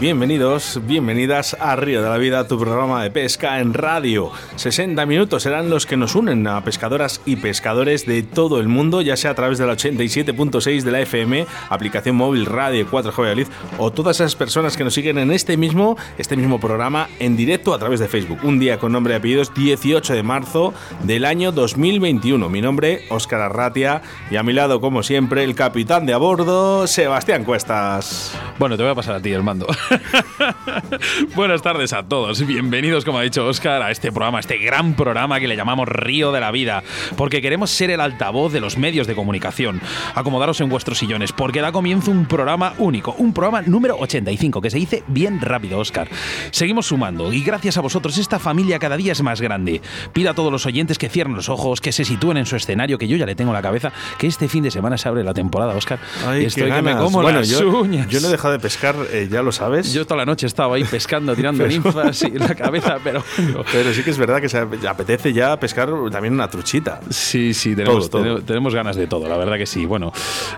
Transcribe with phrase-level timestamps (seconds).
[0.00, 4.30] Bienvenidos, bienvenidas a Río de la Vida, tu programa de pesca en radio.
[4.54, 9.02] 60 minutos serán los que nos unen a pescadoras y pescadores de todo el mundo,
[9.02, 13.48] ya sea a través de la 87.6 de la FM, aplicación móvil Radio 4G Valladolid,
[13.76, 17.74] o todas esas personas que nos siguen en este mismo, este mismo programa en directo
[17.74, 18.38] a través de Facebook.
[18.44, 22.48] Un día con nombre y apellidos, 18 de marzo del año 2021.
[22.48, 26.86] Mi nombre, Óscar Arratia, y a mi lado, como siempre, el capitán de a bordo,
[26.86, 28.38] Sebastián Cuestas.
[28.60, 29.66] Bueno, te voy a pasar a ti el mando.
[31.34, 32.44] Buenas tardes a todos.
[32.46, 36.32] Bienvenidos, como ha dicho Oscar, a este programa, este gran programa que le llamamos Río
[36.32, 36.82] de la Vida.
[37.16, 39.80] Porque queremos ser el altavoz de los medios de comunicación.
[40.14, 44.70] Acomodaros en vuestros sillones, porque da comienzo un programa único, un programa número 85, que
[44.70, 46.08] se dice bien rápido, Oscar.
[46.50, 49.80] Seguimos sumando y gracias a vosotros esta familia cada día es más grande.
[50.12, 52.98] Pido a todos los oyentes que cierren los ojos, que se sitúen en su escenario,
[52.98, 55.24] que yo ya le tengo en la cabeza, que este fin de semana se abre
[55.24, 55.98] la temporada, Oscar.
[56.26, 58.08] Ay, estoy qué que me como Bueno, las yo, uñas.
[58.08, 59.77] yo no he dejado de pescar, eh, ya lo sabes.
[59.82, 63.22] Yo toda la noche he estado ahí pescando, tirando Pero- ninfas y la cabeza, pero...
[63.72, 67.00] Pero sí que es verdad que se apetece ya pescar también una truchita.
[67.10, 68.22] Sí, sí, tenemos, Todo, todo.
[68.22, 69.86] tenemos, tenemos ganas de todo, la verdad que sí.
[69.86, 70.12] Bueno,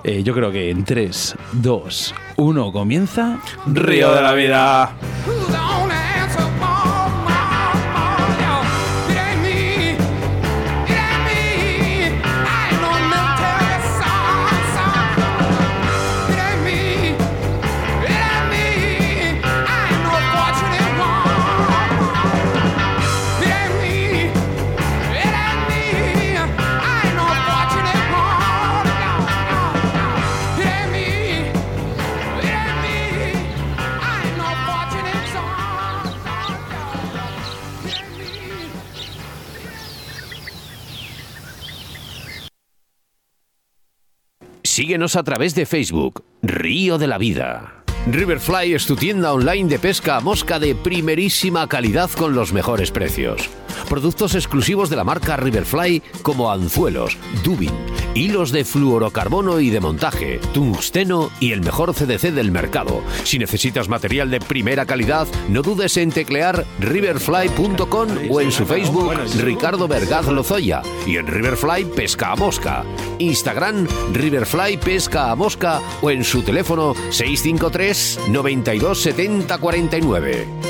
[0.05, 4.93] eh, yo creo que en 3, 2, 1 comienza Río de la Vida.
[44.71, 47.83] Síguenos a través de Facebook, Río de la Vida.
[48.07, 52.93] Riverfly es tu tienda online de pesca a mosca de primerísima calidad con los mejores
[52.93, 53.51] precios.
[53.89, 57.73] Productos exclusivos de la marca Riverfly como anzuelos, dubin,
[58.15, 63.03] hilos de fluorocarbono y de montaje, tungsteno y el mejor CDC del mercado.
[63.25, 69.13] Si necesitas material de primera calidad, no dudes en teclear riverfly.com o en su Facebook
[69.41, 72.85] Ricardo Vergaz Lozoya y en Riverfly Pesca a Mosca.
[73.19, 80.70] Instagram Riverfly Pesca a Mosca o en su teléfono 653 92 70 49.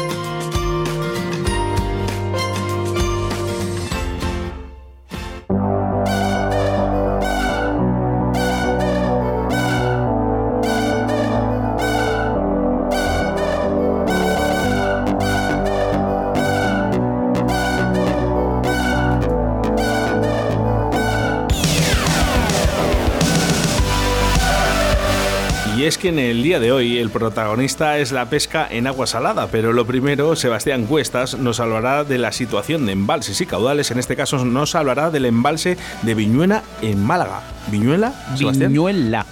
[26.11, 29.73] Que en el día de hoy el protagonista es la pesca en agua salada, pero
[29.73, 34.17] lo primero, Sebastián Cuestas nos hablará de la situación de embalses y caudales, en este
[34.17, 37.43] caso nos hablará del embalse de Viñuela en Málaga.
[37.71, 38.13] ¿Viñuela?
[38.37, 38.73] Sebastián?
[38.73, 39.27] Viñuela.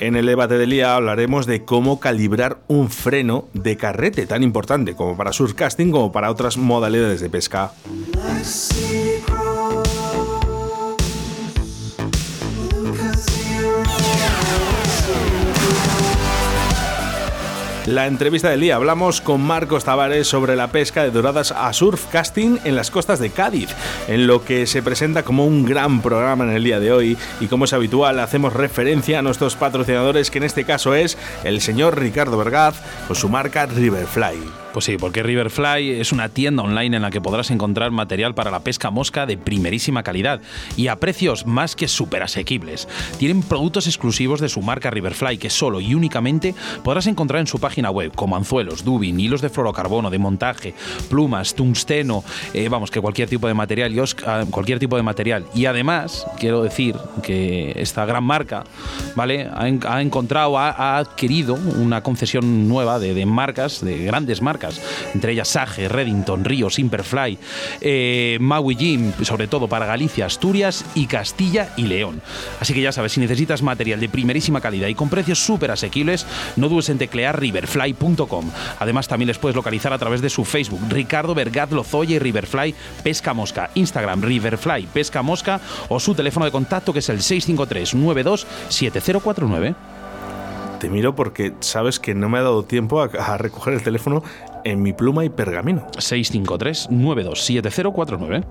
[0.00, 4.94] En el debate del día hablaremos de cómo calibrar un freno de carrete tan importante
[4.94, 7.72] como para surfcasting como para otras modalidades de pesca.
[17.88, 22.60] La entrevista del día hablamos con Marcos Tavares sobre la pesca de doradas a surfcasting
[22.64, 23.70] en las costas de Cádiz,
[24.08, 27.46] en lo que se presenta como un gran programa en el día de hoy y
[27.46, 31.98] como es habitual hacemos referencia a nuestros patrocinadores que en este caso es el señor
[31.98, 32.74] Ricardo Vergaz
[33.06, 34.67] con su marca Riverfly.
[34.72, 38.50] Pues sí, porque Riverfly es una tienda online en la que podrás encontrar material para
[38.50, 40.40] la pesca mosca de primerísima calidad
[40.76, 42.86] y a precios más que súper asequibles.
[43.18, 46.54] Tienen productos exclusivos de su marca Riverfly que solo y únicamente
[46.84, 50.74] podrás encontrar en su página web, como anzuelos, dubin, hilos de fluorocarbono, de montaje,
[51.08, 52.22] plumas, tungsteno,
[52.52, 55.46] eh, vamos, que cualquier tipo de material, y ah, cualquier tipo de material.
[55.54, 58.64] Y además, quiero decir que esta gran marca,
[59.16, 59.48] ¿vale?
[59.52, 64.57] Ha, en- ha encontrado, ha adquirido una concesión nueva de, de marcas, de grandes marcas
[65.14, 67.38] entre ellas Sage, Reddington, Río, Simperfly,
[67.80, 72.20] eh, Maui Jim, sobre todo para Galicia, Asturias y Castilla y León.
[72.60, 76.26] Así que ya sabes, si necesitas material de primerísima calidad y con precios súper asequibles,
[76.56, 78.50] no dudes en teclear riverfly.com.
[78.78, 82.74] Además, también les puedes localizar a través de su Facebook, Ricardo Vergat Lozoya y Riverfly
[83.02, 87.94] Pesca Mosca, Instagram Riverfly Pesca Mosca o su teléfono de contacto que es el 653
[87.94, 89.74] 92 7049.
[90.80, 94.22] Te miro porque sabes que no me ha dado tiempo a recoger el teléfono
[94.64, 95.86] en mi pluma y pergamino.
[95.98, 98.44] 653 92 7049.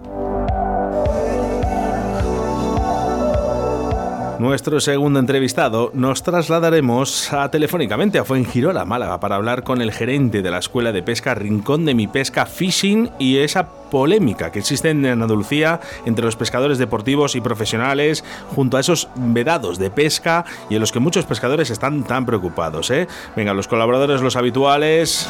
[4.39, 10.43] Nuestro segundo entrevistado nos trasladaremos a, telefónicamente a Fuengirola, Málaga, para hablar con el gerente
[10.43, 14.89] de la Escuela de Pesca Rincón de Mi Pesca Fishing y esa polémica que existe
[14.89, 18.23] en Andalucía entre los pescadores deportivos y profesionales
[18.55, 22.91] junto a esos vedados de pesca y en los que muchos pescadores están tan preocupados.
[22.91, 23.07] ¿eh?
[23.35, 25.27] Venga, los colaboradores, los habituales.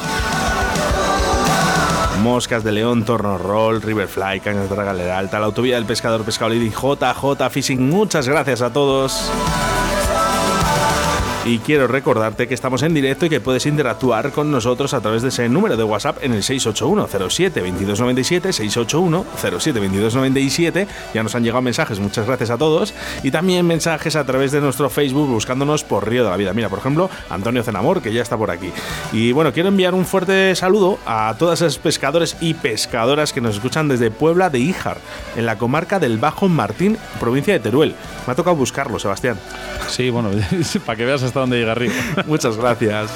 [2.21, 6.55] Moscas de León, Torno Roll, Riverfly, Cañas de Galera Alta, la autovía del pescador Pescador
[6.55, 7.89] y JJ Fishing.
[7.89, 9.31] Muchas gracias a todos.
[11.47, 15.21] Y quiero recordarte que estamos en directo y que puedes interactuar con nosotros a través
[15.21, 20.87] de ese número de WhatsApp en el 681-07-2297, 681-07-2297.
[21.13, 22.93] Ya nos han llegado mensajes, muchas gracias a todos.
[23.23, 26.51] Y también mensajes a través de nuestro Facebook buscándonos por Río de la Vida.
[26.51, 28.73] Mira, por ejemplo, Antonio Zenamor, que ya está por aquí.
[29.13, 33.55] Y bueno, quiero enviar un fuerte saludo a todas esos pescadores y pescadoras que nos
[33.55, 34.97] escuchan desde Puebla de Híjar,
[35.37, 37.95] en la comarca del Bajo Martín, provincia de Teruel.
[38.25, 39.39] Me ha tocado buscarlo, Sebastián.
[39.87, 40.31] Sí, bueno,
[40.85, 41.91] para que veas hasta dónde llega Río.
[42.25, 43.11] Muchas gracias.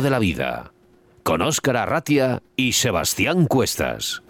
[0.00, 0.72] De la Vida,
[1.22, 4.22] con Óscar Arratia y Sebastián Cuestas.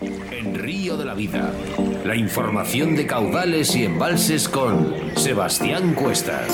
[0.00, 1.52] En Río de la Vida,
[2.04, 6.48] la información de caudales y embalses con Sebastián Cuestas.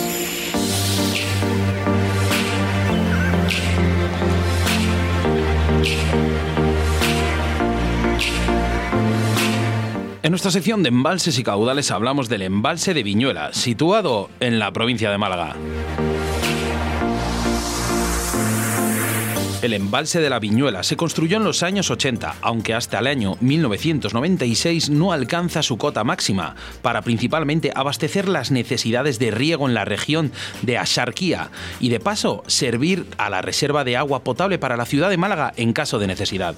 [10.23, 14.73] En nuestra sección de embalses y caudales hablamos del embalse de Viñuela, situado en la
[14.73, 15.57] provincia de Málaga.
[19.61, 23.37] El embalse de la Viñuela se construyó en los años 80, aunque hasta el año
[23.41, 29.85] 1996 no alcanza su cota máxima, para principalmente abastecer las necesidades de riego en la
[29.85, 30.31] región
[30.63, 31.51] de Axarquía
[31.81, 35.53] y de paso servir a la reserva de agua potable para la ciudad de Málaga
[35.57, 36.55] en caso de necesidad.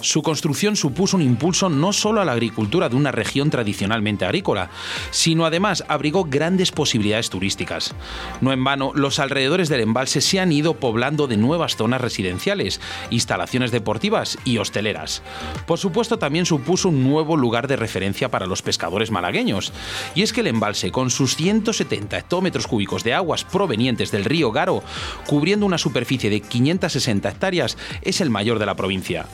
[0.00, 4.70] Su construcción supuso un impulso no solo a la agricultura de una región tradicionalmente agrícola,
[5.10, 7.94] sino además abrigó grandes posibilidades turísticas.
[8.40, 12.80] No en vano, los alrededores del embalse se han ido poblando de nuevas zonas residenciales,
[13.10, 15.20] instalaciones deportivas y hosteleras.
[15.66, 19.72] Por supuesto, también supuso un nuevo lugar de referencia para los pescadores malagueños.
[20.14, 24.52] Y es que el embalse, con sus 170 hectómetros cúbicos de aguas provenientes del río
[24.52, 24.84] Garo,
[25.26, 29.26] cubriendo una superficie de 560 hectáreas, es el mayor de la provincia.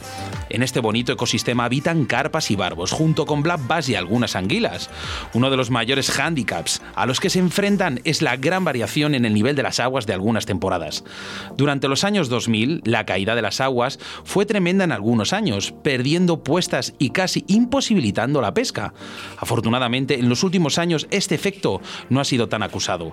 [0.48, 4.88] En este bonito ecosistema habitan carpas y barbos, junto con black bass y algunas anguilas.
[5.34, 9.26] Uno de los mayores hándicaps a los que se enfrentan es la gran variación en
[9.26, 11.04] el nivel de las aguas de algunas temporadas.
[11.56, 16.42] Durante los años 2000, la caída de las aguas fue tremenda en algunos años, perdiendo
[16.42, 18.94] puestas y casi imposibilitando la pesca.
[19.38, 23.12] Afortunadamente, en los últimos años este efecto no ha sido tan acusado.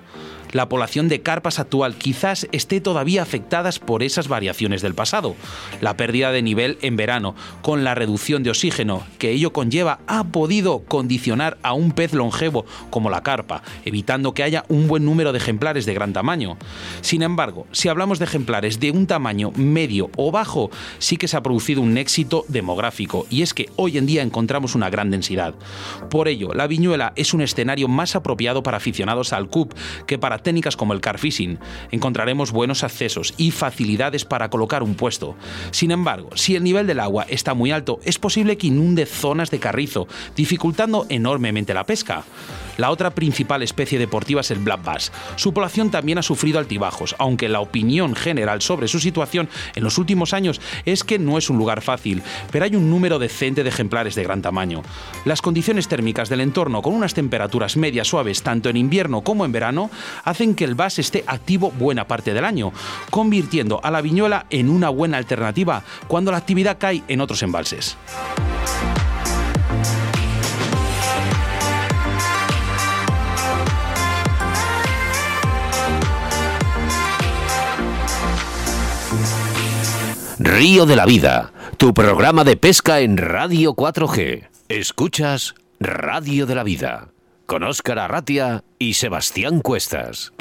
[0.53, 5.35] La población de carpas actual quizás esté todavía afectadas por esas variaciones del pasado.
[5.81, 10.23] La pérdida de nivel en verano, con la reducción de oxígeno que ello conlleva, ha
[10.25, 15.31] podido condicionar a un pez longevo como la carpa, evitando que haya un buen número
[15.31, 16.57] de ejemplares de gran tamaño.
[17.01, 21.37] Sin embargo, si hablamos de ejemplares de un tamaño medio o bajo, sí que se
[21.37, 25.55] ha producido un éxito demográfico, y es que hoy en día encontramos una gran densidad.
[26.09, 29.73] Por ello, la viñuela es un escenario más apropiado para aficionados al CUP
[30.05, 31.59] que técnicas como el car fishing.
[31.91, 35.35] Encontraremos buenos accesos y facilidades para colocar un puesto.
[35.71, 39.51] Sin embargo, si el nivel del agua está muy alto, es posible que inunde zonas
[39.51, 42.23] de carrizo, dificultando enormemente la pesca.
[42.77, 45.11] La otra principal especie deportiva es el black bass.
[45.35, 49.97] Su población también ha sufrido altibajos, aunque la opinión general sobre su situación en los
[49.97, 53.69] últimos años es que no es un lugar fácil, pero hay un número decente de
[53.69, 54.83] ejemplares de gran tamaño.
[55.25, 59.51] Las condiciones térmicas del entorno, con unas temperaturas medias suaves tanto en invierno como en
[59.51, 59.89] verano,
[60.23, 62.71] hacen que el bass esté activo buena parte del año,
[63.09, 67.97] convirtiendo a la viñuela en una buena alternativa cuando la actividad cae en otros embalses.
[80.49, 84.47] Río de la Vida, tu programa de pesca en Radio 4G.
[84.69, 87.09] Escuchas Radio de la Vida
[87.45, 90.31] con Óscar Arratia y Sebastián Cuestas.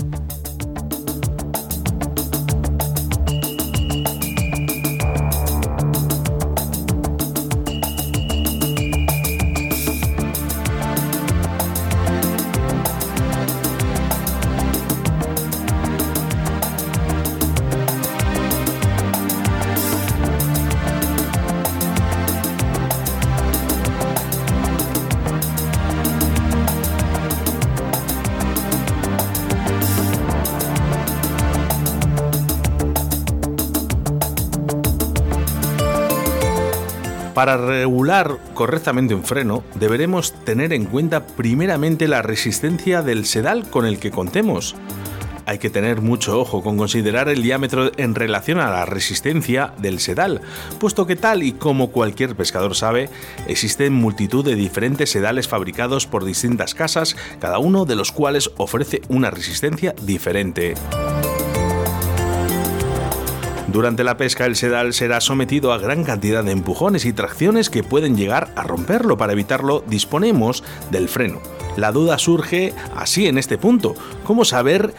[37.37, 43.85] Para regular correctamente un freno, deberemos tener en cuenta primeramente la resistencia del sedal con
[43.85, 44.75] el que contemos.
[45.45, 50.01] Hay que tener mucho ojo con considerar el diámetro en relación a la resistencia del
[50.01, 50.41] sedal,
[50.81, 53.11] puesto que tal y como cualquier pescador sabe,
[53.47, 59.03] existen multitud de diferentes sedales fabricados por distintas casas, cada uno de los cuales ofrece
[59.09, 60.73] una resistencia diferente.
[63.77, 67.83] Durante la pesca el sedal será sometido a gran cantidad de empujones y tracciones que
[67.83, 69.19] pueden llegar a romperlo.
[69.19, 71.43] Para evitarlo disponemos del freno.
[71.77, 73.95] La duda surge así en este punto.
[74.25, 74.95] ¿Cómo saber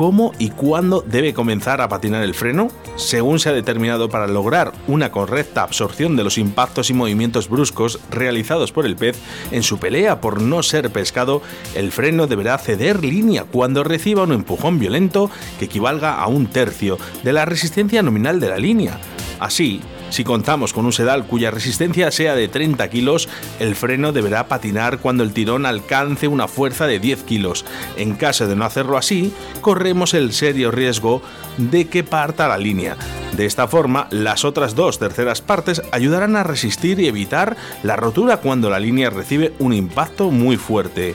[0.00, 2.68] cómo y cuándo debe comenzar a patinar el freno?
[2.96, 8.00] Según se ha determinado para lograr una correcta absorción de los impactos y movimientos bruscos
[8.10, 9.18] realizados por el pez
[9.50, 11.42] en su pelea por no ser pescado,
[11.74, 16.96] el freno deberá ceder línea cuando reciba un empujón violento que equivalga a un tercio
[17.22, 18.98] de la resistencia nominal de la línea.
[19.38, 24.48] Así, si contamos con un sedal cuya resistencia sea de 30 kilos, el freno deberá
[24.48, 27.64] patinar cuando el tirón alcance una fuerza de 10 kilos.
[27.96, 31.22] En caso de no hacerlo así, corremos el serio riesgo
[31.56, 32.96] de que parta la línea.
[33.36, 38.38] De esta forma, las otras dos terceras partes ayudarán a resistir y evitar la rotura
[38.38, 41.14] cuando la línea recibe un impacto muy fuerte.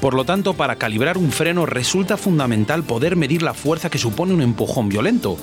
[0.00, 4.32] Por lo tanto, para calibrar un freno resulta fundamental poder medir la fuerza que supone
[4.32, 5.36] un empujón violento.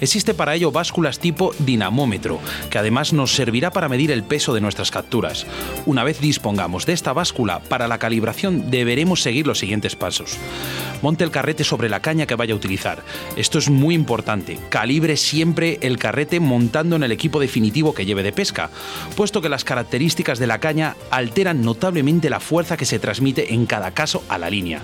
[0.00, 4.62] Existe para ello básculas tipo dinamómetro, que además nos servirá para medir el peso de
[4.62, 5.46] nuestras capturas.
[5.84, 10.38] Una vez dispongamos de esta báscula, para la calibración deberemos seguir los siguientes pasos.
[11.02, 13.02] Monte el carrete sobre la caña que vaya a utilizar.
[13.36, 14.58] Esto es muy importante.
[14.68, 18.70] Calibre siempre el carrete montando en el equipo definitivo que lleve de pesca,
[19.16, 23.66] puesto que las características de la caña alteran notablemente la fuerza que se transmite en
[23.66, 24.80] cada caso a la línea.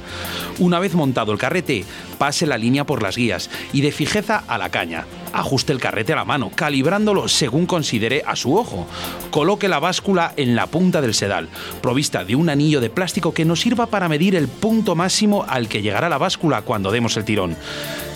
[0.59, 1.85] Una vez montado el carrete,
[2.18, 5.06] pase la línea por las guías y de fijeza a la caña.
[5.35, 8.87] Ajuste el carrete a la mano, calibrándolo según considere a su ojo.
[9.31, 11.49] Coloque la báscula en la punta del sedal,
[11.83, 15.69] provista de un anillo de plástico que nos sirva para medir el punto máximo al
[15.69, 17.57] que llegará la báscula cuando demos el tirón.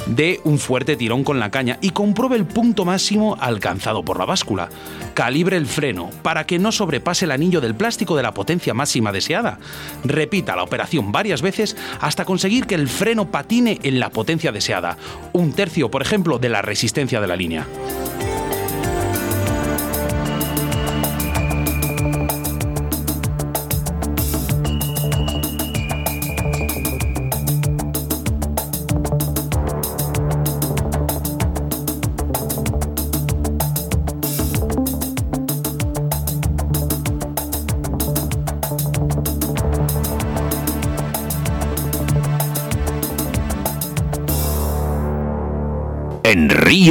[0.09, 4.25] Dé un fuerte tirón con la caña y compruebe el punto máximo alcanzado por la
[4.25, 4.71] báscula.
[5.15, 9.13] Calibre el freno para que no sobrepase el anillo del plástico de la potencia máxima
[9.13, 9.59] deseada.
[10.05, 14.97] Repita la operación varias veces hasta conseguir que el freno patine en la potencia deseada,
[15.33, 17.67] un tercio, por ejemplo, de la resistencia de la línea.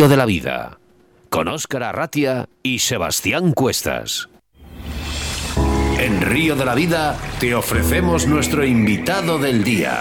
[0.07, 0.77] De la Vida,
[1.29, 4.29] con Óscar Arratia y Sebastián Cuestas.
[5.99, 9.99] En Río de la Vida te ofrecemos nuestro invitado del día.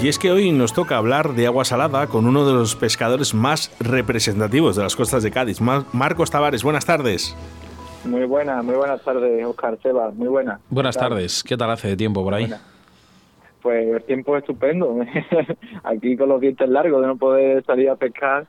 [0.00, 3.34] Y es que hoy nos toca hablar de agua salada con uno de los pescadores
[3.34, 6.62] más representativos de las costas de Cádiz, Mar- Marcos Tavares.
[6.62, 7.34] Buenas tardes.
[8.04, 10.60] Muy buena, muy buenas tardes, Oscar Sebas, muy buena.
[10.70, 11.08] Buenas ¿Qué tal?
[11.08, 12.48] tardes, ¿qué tal hace de tiempo por ahí?
[13.66, 15.00] Pues el tiempo es estupendo.
[15.82, 18.46] Aquí con los dientes largos de no poder salir a pescar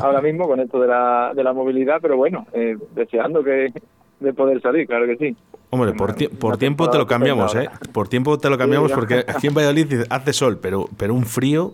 [0.00, 3.74] ahora mismo con esto de la, de la movilidad, pero bueno, eh, deseando que
[4.20, 5.36] de poder salir, claro que sí.
[5.68, 7.68] Hombre, por, tie- por tiempo te lo cambiamos, ¿eh?
[7.92, 11.72] Por tiempo te lo cambiamos porque aquí en Valladolid hace sol, pero, pero un frío.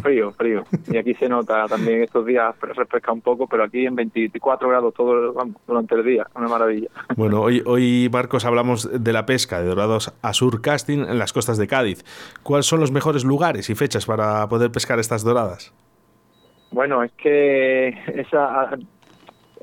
[0.00, 0.64] Frío, frío.
[0.90, 4.94] Y aquí se nota también estos días refresca un poco, pero aquí en 24 grados
[4.94, 6.88] todo vamos, durante el día, una maravilla.
[7.16, 11.58] Bueno, hoy, hoy, Marcos, hablamos de la pesca de dorados a surcasting en las costas
[11.58, 12.04] de Cádiz.
[12.42, 15.74] ¿Cuáles son los mejores lugares y fechas para poder pescar estas doradas?
[16.70, 18.70] Bueno, es que esa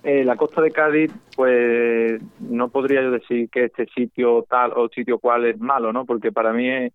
[0.03, 4.89] eh, la costa de Cádiz, pues no podría yo decir que este sitio tal o
[4.89, 6.05] sitio cual es malo, ¿no?
[6.05, 6.93] Porque para mí es,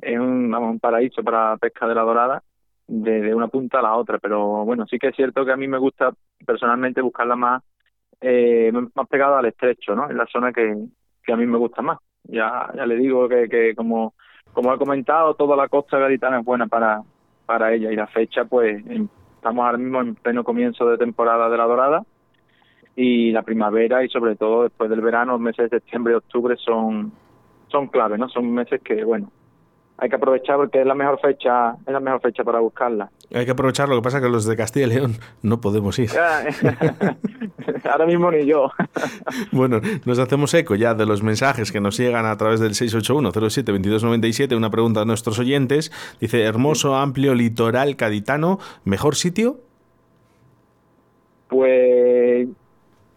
[0.00, 2.42] es un, vamos, un paraíso para pesca de la dorada
[2.90, 5.68] de, una punta a la otra, pero bueno, sí que es cierto que a mí
[5.68, 6.12] me gusta
[6.44, 7.62] personalmente buscarla más,
[8.20, 10.10] eh, más pegada al estrecho, ¿no?
[10.10, 10.74] En la zona que,
[11.22, 11.98] que a mí me gusta más.
[12.24, 14.14] Ya, ya le digo que, que como,
[14.52, 17.02] como he comentado, toda la costa gaditana es buena para,
[17.46, 18.84] para ella y la fecha, pues
[19.36, 22.02] estamos ahora mismo en pleno comienzo de temporada de la dorada
[22.96, 26.56] y la primavera y sobre todo después del verano, los meses de septiembre y octubre
[26.56, 27.12] son,
[27.68, 28.28] son clave, ¿no?
[28.28, 29.30] Son meses que, bueno,
[30.00, 33.10] hay que aprovechar porque es la mejor fecha, es la mejor fecha para buscarla.
[33.34, 35.98] Hay que aprovechar, lo que pasa es que los de Castilla y León no podemos
[35.98, 36.08] ir.
[36.08, 36.42] Ya,
[37.92, 38.70] ahora mismo ni yo.
[39.52, 44.56] Bueno, nos hacemos eco ya de los mensajes que nos llegan a través del 681-07-2297.
[44.56, 45.92] Una pregunta de nuestros oyentes.
[46.18, 49.60] Dice, hermoso, amplio litoral caditano, ¿mejor sitio?
[51.48, 52.48] Pues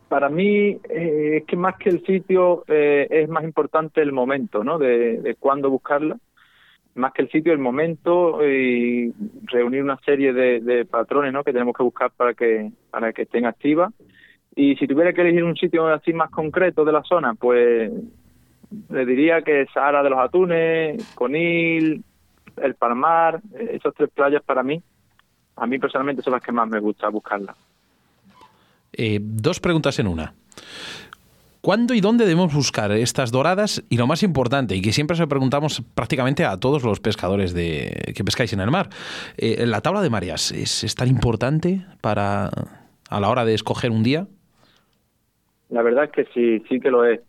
[0.10, 4.66] para mí eh, es que más que el sitio eh, es más importante el momento,
[4.66, 4.78] ¿no?
[4.78, 6.18] De, de cuándo buscarla.
[6.96, 9.12] Más que el sitio, el momento y
[9.46, 11.44] reunir una serie de, de patrones, ¿no?
[11.44, 13.92] Que tenemos que buscar para que para que estén activas.
[14.56, 17.92] Y si tuviera que elegir un sitio así más concreto de la zona, pues
[18.90, 22.04] le diría que Sahara de los Atunes, Conil,
[22.58, 24.82] El Palmar, esas tres playas para mí,
[25.56, 27.56] a mí personalmente son las que más me gusta buscarlas.
[28.92, 30.34] Eh, dos preguntas en una.
[31.64, 33.86] ¿Cuándo y dónde debemos buscar estas doradas?
[33.90, 38.12] Y lo más importante, y que siempre se preguntamos prácticamente a todos los pescadores de,
[38.14, 38.90] que pescáis en el mar,
[39.38, 42.50] eh, ¿la tabla de mareas es, es tan importante para
[43.10, 44.28] a la hora de escoger un día?
[45.70, 47.22] La verdad es que sí, sí que lo es.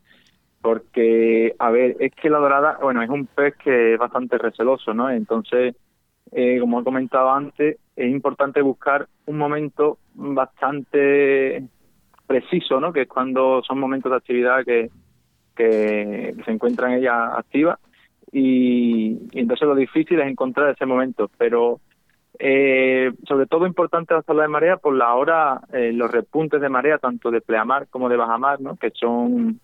[0.60, 4.94] Porque, a ver, es que la dorada, bueno, es un pez que es bastante receloso,
[4.94, 5.10] ¿no?
[5.10, 5.76] Entonces,
[6.32, 11.68] eh, como he comentado antes, es importante buscar un momento bastante
[12.80, 12.92] ¿no?
[12.92, 14.90] Que es cuando son momentos de actividad que,
[15.56, 17.78] se encuentran ellas activas.
[18.32, 21.30] Y, entonces lo difícil es encontrar ese momento.
[21.38, 21.80] Pero
[22.38, 26.68] eh, sobre todo importante la tabla de marea por la hora, eh, los repuntes de
[26.68, 29.60] marea, tanto de pleamar como de bajamar, que son,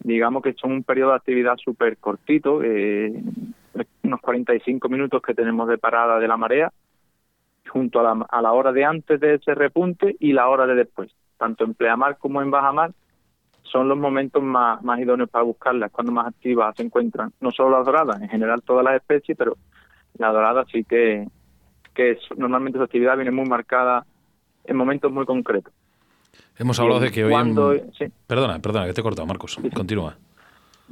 [0.00, 3.12] digamos que son un periodo de actividad súper cortito, eh,
[4.02, 6.72] unos 45 minutos que tenemos de parada de la marea,
[7.68, 10.74] junto a la, a la hora de antes de ese repunte y la hora de
[10.74, 12.92] después, tanto en pleamar como en bajamar,
[13.62, 17.70] son los momentos más, más idóneos para buscarlas, cuando más activas se encuentran, no solo
[17.78, 19.56] las doradas, en general todas las especies, pero
[20.18, 21.26] la dorada sí que,
[21.94, 24.04] que es- normalmente su actividad viene muy marcada
[24.64, 25.72] en momentos muy concretos.
[26.58, 27.32] Hemos hablado de que hoy...
[27.32, 28.04] en- sí.
[28.26, 29.58] Perdona, perdona, que te he cortado, Marcos.
[29.74, 30.14] Continúa.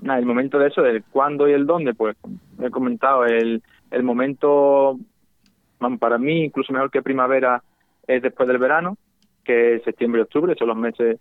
[0.02, 2.16] El momento de eso, del cuándo y el dónde, pues
[2.62, 4.96] he comentado, el, el momento,
[5.98, 7.62] para mí, incluso mejor que primavera,
[8.06, 8.96] es después del verano,
[9.48, 11.18] que septiembre y octubre, son los meses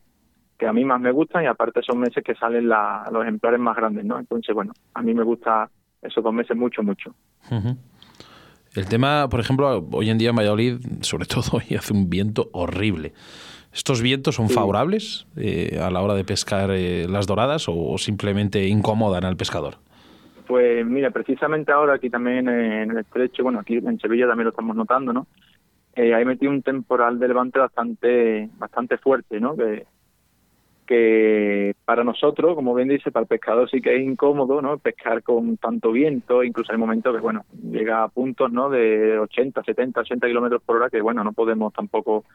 [0.60, 3.60] que a mí más me gustan y aparte son meses que salen la- los ejemplares
[3.60, 4.20] más grandes, ¿no?
[4.20, 5.70] Entonces, bueno, a mí me gusta
[6.02, 7.14] esos dos meses mucho, mucho.
[7.50, 7.78] Ujú.
[8.76, 12.50] El tema, por ejemplo, hoy en día en Valladolid, sobre todo hoy hace un viento
[12.52, 13.14] horrible.
[13.74, 17.98] ¿Estos vientos son favorables eh, a la hora de pescar eh, las doradas o, o
[17.98, 19.76] simplemente incomodan al pescador?
[20.48, 24.50] Pues mira, precisamente ahora aquí también en el estrecho, bueno, aquí en Sevilla también lo
[24.52, 25.28] estamos notando, ¿no?
[25.98, 29.56] Eh, hay metido un temporal de levante bastante bastante fuerte, ¿no?
[29.56, 29.88] Que,
[30.86, 34.78] que para nosotros, como bien dice, para el pescador sí que es incómodo, ¿no?
[34.78, 38.70] Pescar con tanto viento, incluso hay momentos que, bueno, llega a puntos, ¿no?
[38.70, 42.26] De 80, 70, 80 kilómetros por hora, que, bueno, no podemos tampoco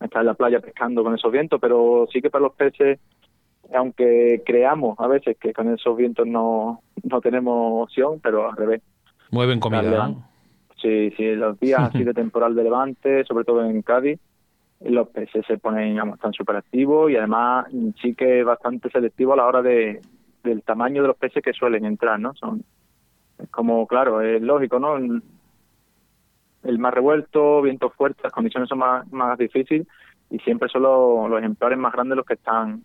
[0.00, 2.98] estar en la playa pescando con esos vientos, pero sí que para los peces
[3.72, 8.82] aunque creamos a veces que con esos vientos no, no tenemos opción, pero al revés.
[9.30, 10.12] Mueven comida.
[10.82, 14.18] Sí, sí, los días así de temporal de levante, sobre todo en Cádiz,
[14.80, 17.66] los peces se ponen, digamos, están súper activos y además
[18.00, 20.00] sí que es bastante selectivo a la hora de,
[20.42, 22.34] del tamaño de los peces que suelen entrar, ¿no?
[22.34, 22.64] Son
[23.38, 24.96] es como, claro, es lógico, ¿no?
[24.96, 25.22] El,
[26.64, 29.86] el mar revuelto, vientos fuertes, las condiciones son más, más difíciles
[30.30, 32.82] y siempre son los, los ejemplares más grandes los que están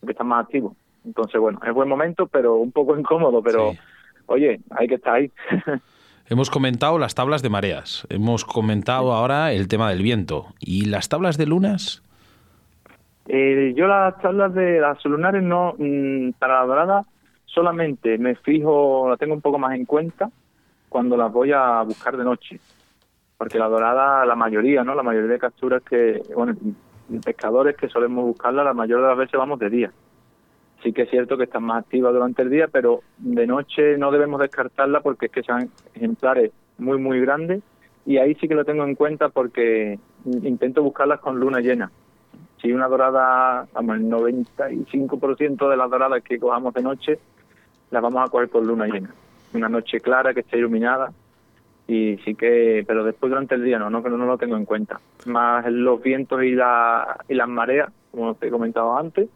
[0.00, 0.76] los que están más activos.
[1.04, 3.78] Entonces, bueno, es buen momento, pero un poco incómodo, pero Sí.
[4.26, 5.30] oye, hay que estar ahí.
[6.26, 10.46] Hemos comentado las tablas de mareas, hemos comentado ahora el tema del viento.
[10.58, 12.02] ¿Y las tablas de lunas?
[13.28, 17.02] Eh, yo las tablas de las lunares no, mm, para la dorada
[17.44, 20.30] solamente me fijo, la tengo un poco más en cuenta
[20.88, 22.58] cuando las voy a buscar de noche.
[23.36, 24.94] Porque la dorada, la mayoría, ¿no?
[24.94, 26.54] La mayoría de capturas que, bueno,
[27.22, 29.92] pescadores que solemos buscarla, la mayoría de las veces vamos de día.
[30.84, 34.12] Sí que es cierto que están más activas durante el día, pero de noche no
[34.12, 37.62] debemos descartarla porque es que son ejemplares muy, muy grandes
[38.04, 41.90] y ahí sí que lo tengo en cuenta porque intento buscarlas con luna llena.
[42.60, 47.18] Si una dorada, vamos, el 95% de las doradas que cojamos de noche
[47.90, 49.14] las vamos a coger con luna llena.
[49.54, 51.12] Una noche clara que esté iluminada
[51.86, 55.00] y sí que, pero después durante el día no, no, no lo tengo en cuenta.
[55.24, 59.28] Más los vientos y, la, y las mareas, como te he comentado antes,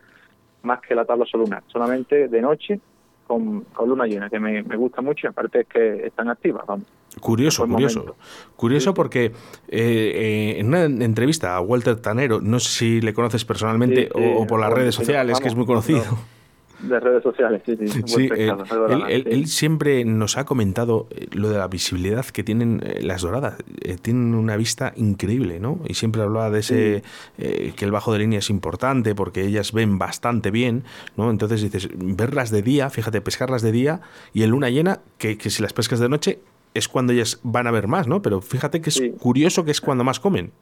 [0.63, 1.63] más que la tabla lunar.
[1.67, 2.81] Solamente de noche
[3.27, 6.65] con, con luna llena, que me, me gusta mucho, y aparte es que están activas,
[6.67, 6.87] vamos.
[7.21, 8.01] Curioso, curioso.
[8.01, 8.17] momento.
[8.57, 9.33] Curioso porque eh,
[9.69, 14.33] eh, en una entrevista a Walter Tanero, no sé si le conoces personalmente Sí, sí,
[14.37, 16.03] o, o por las redes sociales, que es muy conocido.
[16.05, 16.38] no.
[16.81, 18.03] De redes sociales, sí, sí.
[18.07, 18.53] Sí, eh,
[18.89, 19.29] él, él- sí.
[19.31, 23.57] él siempre nos ha comentado eh, lo de la visibilidad que tienen eh, las doradas.
[24.03, 25.81] Tienen una vista increíble, ¿no?
[25.89, 27.03] Y siempre hablaba de ese
[27.39, 30.85] eh, que el bajo de línea es importante porque ellas ven bastante bien,
[31.17, 31.31] ¿no?
[31.31, 34.01] Entonces dices, verlas de día, fíjate, pescarlas de día
[34.33, 36.39] y en luna llena, que, que si las pescas de noche
[36.75, 38.23] es cuando ellas van a ver más, ¿no?
[38.23, 40.53] Pero fíjate que es curioso que es cuando más comen.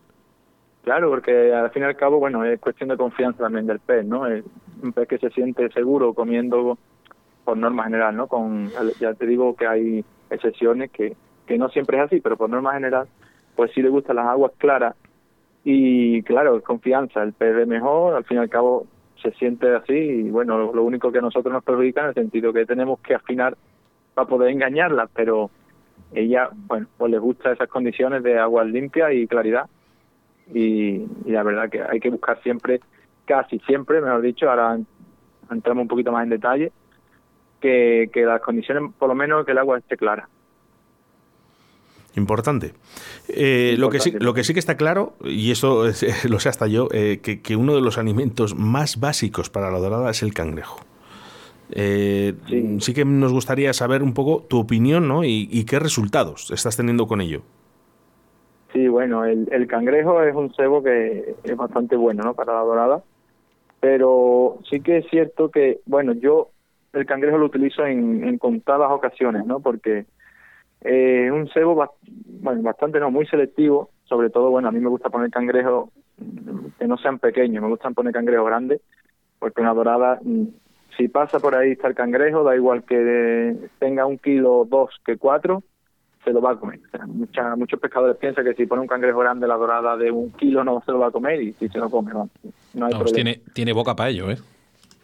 [0.87, 4.07] Claro, porque al fin y al cabo, bueno, es cuestión de confianza también del pez,
[4.07, 4.25] ¿no?
[4.29, 4.45] Es
[4.81, 6.79] un pez que se siente seguro comiendo
[7.45, 8.29] por norma general, ¿no?
[8.29, 8.71] Con,
[9.01, 12.73] ya te digo que hay excepciones que, que no siempre es así, pero por norma
[12.75, 13.09] general,
[13.57, 14.95] pues sí le gustan las aguas claras
[15.65, 18.87] y claro, es confianza, el pez ve mejor, al fin y al cabo
[19.21, 22.53] se siente así y bueno, lo, único que a nosotros nos perjudica en el sentido
[22.53, 23.57] que tenemos que afinar
[24.15, 25.51] para poder engañarla, pero
[26.15, 29.69] ella, bueno, pues les gusta esas condiciones de aguas limpias y claridad
[30.55, 32.81] y, y la verdad que hay que buscar siempre,
[33.25, 34.79] casi siempre, mejor dicho, ahora
[35.51, 36.73] entramos un poquito más en detalle,
[37.61, 40.29] que, que las condiciones, por lo menos que el agua esté clara.
[42.17, 42.73] Importante.
[43.29, 46.49] Eh, Lo, que sí, lo que sí que está claro, y eso es- lo sé
[46.49, 50.23] hasta yo, eh, que, que uno de los alimentos más básicos para la dorada es
[50.23, 50.81] el cangrejo.
[51.71, 52.77] Eh, sí.
[52.81, 52.95] Sí.
[52.95, 55.25] que nos gustaría saber un poco tu opinión ¿no?
[55.25, 57.43] y, y qué resultados estás teniendo con ello.
[58.77, 62.35] Sí, bueno, el, el cangrejo es un cebo que es bastante bueno, ¿no?
[62.35, 63.03] Para la dorada,
[63.81, 66.51] pero sí que es cierto que, bueno, yo
[66.93, 69.61] el cangrejo lo utilizo en, en contadas ocasiones, ¿no?
[69.61, 70.05] Porque
[70.83, 71.89] eh, es un cebo,
[72.43, 76.87] bastante no, muy selectivo, sobre todo, bueno, a mí me gusta poner cangrejos mm, que
[76.87, 78.83] no sean pequeños, me gustan poner cangrejos grandes,
[79.39, 80.49] porque una dorada, mm,
[80.99, 85.17] si pasa por ahí está el cangrejo, da igual que tenga un kilo dos que
[85.17, 85.63] cuatro,
[86.27, 86.81] se lo va a comer.
[86.85, 90.11] O sea, mucha- muchos pescadores piensan que si pone un cangrejo grande la dorada de
[90.11, 92.51] un kilo no se lo va a comer y si se lo come, no hay
[92.75, 93.15] Vamos, problema.
[93.15, 94.37] tiene, tiene boca para ello, ¿eh?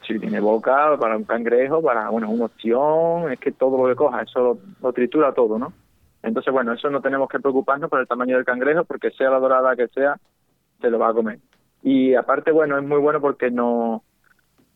[0.04, 3.94] Sí, tiene boca para un cangrejo, para, bueno, un ostión, es que todo lo que
[3.96, 5.72] coja, eso lo, lo tritura todo, ¿no?
[6.24, 9.38] Entonces, bueno, eso no tenemos que preocuparnos por el tamaño del cangrejo, porque sea la
[9.38, 10.16] dorada que sea,
[10.80, 11.38] se lo va a comer.
[11.84, 14.02] Y aparte, bueno, es muy bueno porque no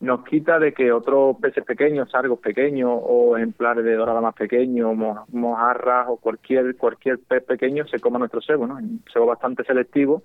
[0.00, 4.94] nos quita de que otros peces pequeños, sargos pequeños o ejemplares de dorada más pequeños,
[4.94, 8.74] mo- mojarras o cualquier cualquier pez pequeño se coma nuestro cebo, ¿no?
[8.76, 10.22] Un cebo bastante selectivo.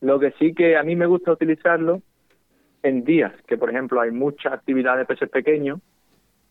[0.00, 2.02] Lo que sí que a mí me gusta utilizarlo
[2.82, 5.80] en días que, por ejemplo, hay mucha actividad de peces pequeños,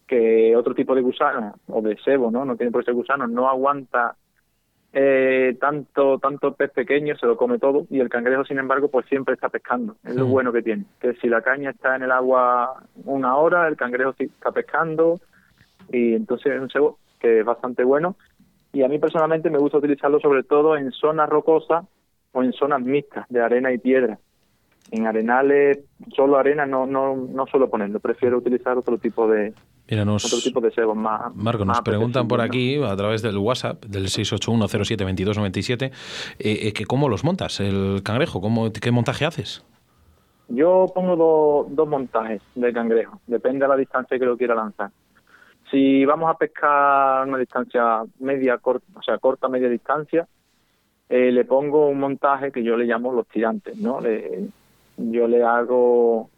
[0.08, 2.46] que otro tipo de gusano o de cebo, ¿no?
[2.46, 4.15] No tiene por ser gusano, no aguanta
[4.93, 9.06] eh, tanto tanto pez pequeño, se lo come todo, y el cangrejo, sin embargo, pues
[9.08, 9.95] siempre está pescando.
[10.06, 10.32] Es lo Mm.
[10.32, 14.13] bueno que tiene, que si la caña está en el agua una hora, el cangrejo
[14.17, 15.19] sí está pescando,
[15.91, 18.15] y entonces es un cebo que es bastante bueno.
[18.71, 21.86] Y a mí personalmente me gusta utilizarlo sobre todo en zonas rocosas
[22.32, 24.17] o en zonas mixtas de arena y piedra.
[24.95, 25.79] En arenales,
[26.15, 29.51] solo arena no no no suelo ponerlo, prefiero utilizar otro tipo de
[29.89, 31.34] Mira, nos, otro tipo de cebos más.
[31.36, 35.91] Marco, más nos preguntan por aquí, a través del WhatsApp, del 681072297, eh,
[36.39, 39.65] eh, que cómo los montas, el cangrejo, cómo, qué montaje haces.
[40.47, 44.91] Yo pongo do- dos montajes de cangrejo, depende de la distancia que lo quiera lanzar.
[45.71, 50.27] Si vamos a pescar una distancia media, corta, o sea, corta, media distancia,
[51.10, 53.99] eh, le pongo un montaje que yo le llamo los tirantes, ¿no?
[53.99, 54.49] Le-
[54.97, 56.29] yo le hago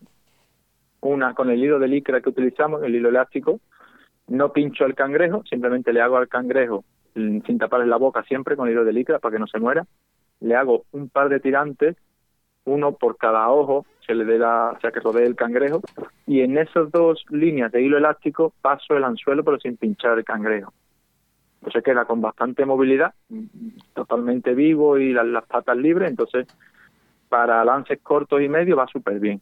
[1.01, 3.59] una con el hilo de licra que utilizamos, el hilo elástico,
[4.27, 6.83] no pincho el cangrejo, simplemente le hago al cangrejo
[7.15, 9.85] mm, sin taparle la boca siempre con hilo de licra para que no se muera.
[10.39, 11.95] Le hago un par de tirantes,
[12.65, 15.81] uno por cada ojo, se le dé la, o sea que rodee el cangrejo,
[16.25, 20.25] y en esas dos líneas de hilo elástico paso el anzuelo pero sin pinchar el
[20.25, 20.73] cangrejo.
[21.59, 23.45] Entonces queda con bastante movilidad, mm,
[23.93, 26.47] totalmente vivo y las patas libres, entonces
[27.29, 29.41] para lances cortos y medios va súper bien.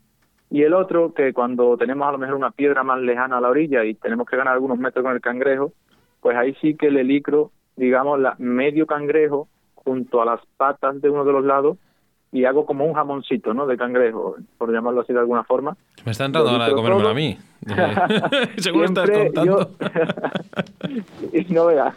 [0.49, 3.49] Y el otro, que cuando tenemos a lo mejor una piedra más lejana a la
[3.49, 5.73] orilla y tenemos que ganar algunos metros con el cangrejo,
[6.21, 11.09] pues ahí sí que le licro, digamos, la medio cangrejo junto a las patas de
[11.09, 11.77] uno de los lados
[12.31, 13.65] y hago como un jamoncito, ¿no?
[13.67, 15.75] De cangrejo, por llamarlo así de alguna forma.
[16.05, 17.11] Me está entrando ganas de comérmelo todo.
[17.11, 17.37] a mí.
[18.57, 19.69] Según estás contando.
[21.31, 21.93] yo- no veas.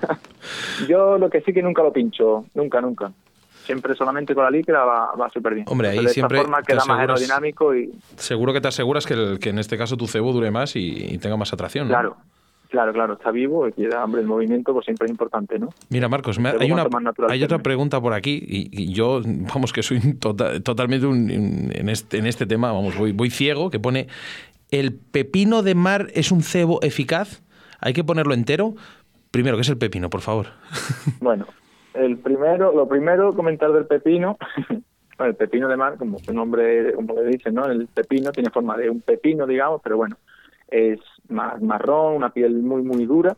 [0.89, 3.13] Yo lo que sí que nunca lo pincho, nunca, nunca.
[3.67, 5.67] Siempre solamente con la licra va, va súper bien.
[5.69, 9.05] Hombre, ahí Entonces, siempre De esta forma queda más aerodinámico y, Seguro que te aseguras
[9.07, 11.89] que, el- que en este caso tu cebo dure más y, y tenga más atracción.
[11.89, 11.93] ¿no?
[11.95, 12.17] claro,
[12.69, 15.69] Claro, claro, está vivo y queda, hombre, el movimiento pues siempre es importante, ¿no?
[15.89, 16.85] Mira, Marcos, me- hay, una,
[17.29, 21.71] hay otra pregunta por aquí y, y yo, vamos, que soy tota- totalmente un- un-
[21.73, 24.09] en, este, en este tema, vamos, voy, voy ciego, que pone,
[24.73, 27.41] ¿el pepino de mar es un cebo eficaz?
[27.81, 28.75] ¿Hay que ponerlo entero?
[29.31, 30.49] Primero, ¿qué es el pepino, por favor?
[31.21, 31.47] Bueno,
[31.99, 34.37] el primero, lo primero, comentar del pepino.
[34.69, 34.85] Bueno,
[35.31, 37.67] el pepino de mar, como su nombre, como le dicen, ¿no?
[37.67, 40.17] El pepino tiene forma de un pepino, digamos, pero bueno,
[40.69, 43.37] es más marrón, una piel muy, muy dura,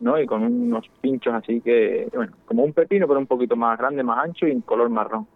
[0.00, 0.20] ¿no?
[0.20, 4.02] Y con unos pinchos así que, bueno, como un pepino, pero un poquito más grande,
[4.02, 5.26] más ancho y en color marrón.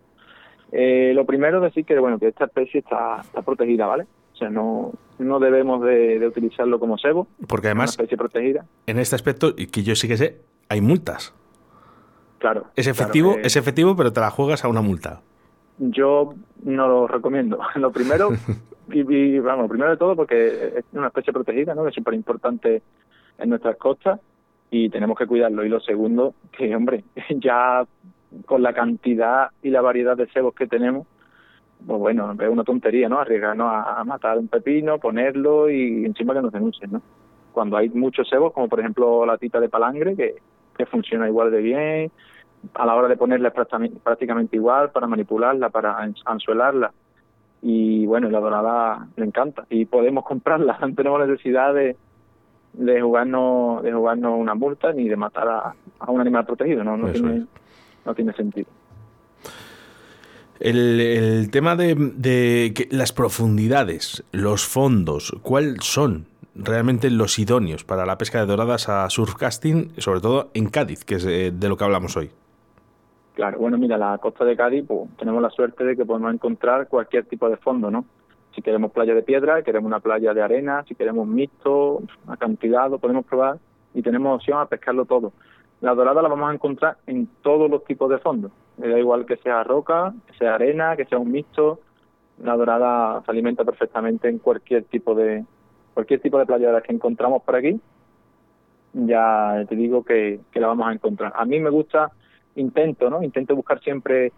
[0.73, 4.07] Eh, lo primero decir que, bueno, que esta especie está, está protegida, ¿vale?
[4.35, 7.27] O sea, no, no debemos de, de utilizarlo como cebo.
[7.49, 8.65] Porque es una además, especie protegida.
[8.87, 10.37] en este aspecto, y que yo sí que sé,
[10.69, 11.35] hay multas.
[12.41, 12.67] Claro.
[12.75, 15.21] Es claro, efectivo, eh, es efectivo, pero te la juegas a una multa.
[15.79, 17.59] Yo no lo recomiendo.
[17.77, 18.31] Lo primero,
[18.91, 21.85] y, y, vamos, primero de todo porque es una especie protegida, ¿no?
[21.85, 22.83] Que es súper importante
[23.39, 24.21] en nuestras costas
[24.71, 25.65] y tenemos que cuidarlo.
[25.65, 27.05] Y lo segundo, que hombre,
[27.37, 27.87] ya
[28.47, 31.07] con la cantidad y la variedad de cebos que tenemos,
[31.87, 33.21] pues bueno, es una tontería, ¿no?
[33.21, 37.03] Arriesgarnos a, a matar un pepino, ponerlo y encima que nos denuncien, ¿no?
[37.53, 40.37] Cuando hay muchos cebos, como por ejemplo la tita de palangre, que,
[40.77, 42.13] que funciona igual de bien,
[42.75, 43.55] a la hora de ponerla es
[44.03, 46.93] prácticamente, igual, para manipularla, para anzuelarla.
[47.63, 49.67] Y bueno, la dorada le encanta.
[49.71, 51.97] Y podemos comprarla, no tenemos necesidad de,
[52.73, 56.97] de jugarnos de jugarnos una multa ni de matar a, a un animal protegido, no,
[56.97, 57.45] no, Eso tiene, es.
[58.05, 58.69] no tiene sentido.
[60.59, 67.85] El, el tema de, de que las profundidades, los fondos, ¿cuáles son realmente los idóneos
[67.85, 71.69] para la pesca de doradas a surfcasting, sobre todo en Cádiz, que es eh, de
[71.69, 72.31] lo que hablamos hoy?
[73.41, 76.89] Claro, bueno, mira, la costa de Cádiz, pues tenemos la suerte de que podemos encontrar
[76.89, 78.05] cualquier tipo de fondo, ¿no?
[78.55, 83.25] Si queremos playa de piedra, queremos una playa de arena, si queremos mixto, acantilado, podemos
[83.25, 83.57] probar
[83.95, 85.33] y tenemos opción a pescarlo todo.
[85.81, 88.53] La dorada la vamos a encontrar en todos los tipos de fondos.
[88.77, 91.81] Da igual que sea roca, que sea arena, que sea un mixto.
[92.45, 95.47] La dorada se alimenta perfectamente en cualquier tipo de
[95.95, 97.81] cualquier tipo de playa de las que encontramos por aquí.
[98.93, 101.33] Ya te digo que, que la vamos a encontrar.
[101.35, 102.13] A mí me gusta
[102.57, 103.23] intento, ¿no?
[103.23, 104.33] Intento buscar siempre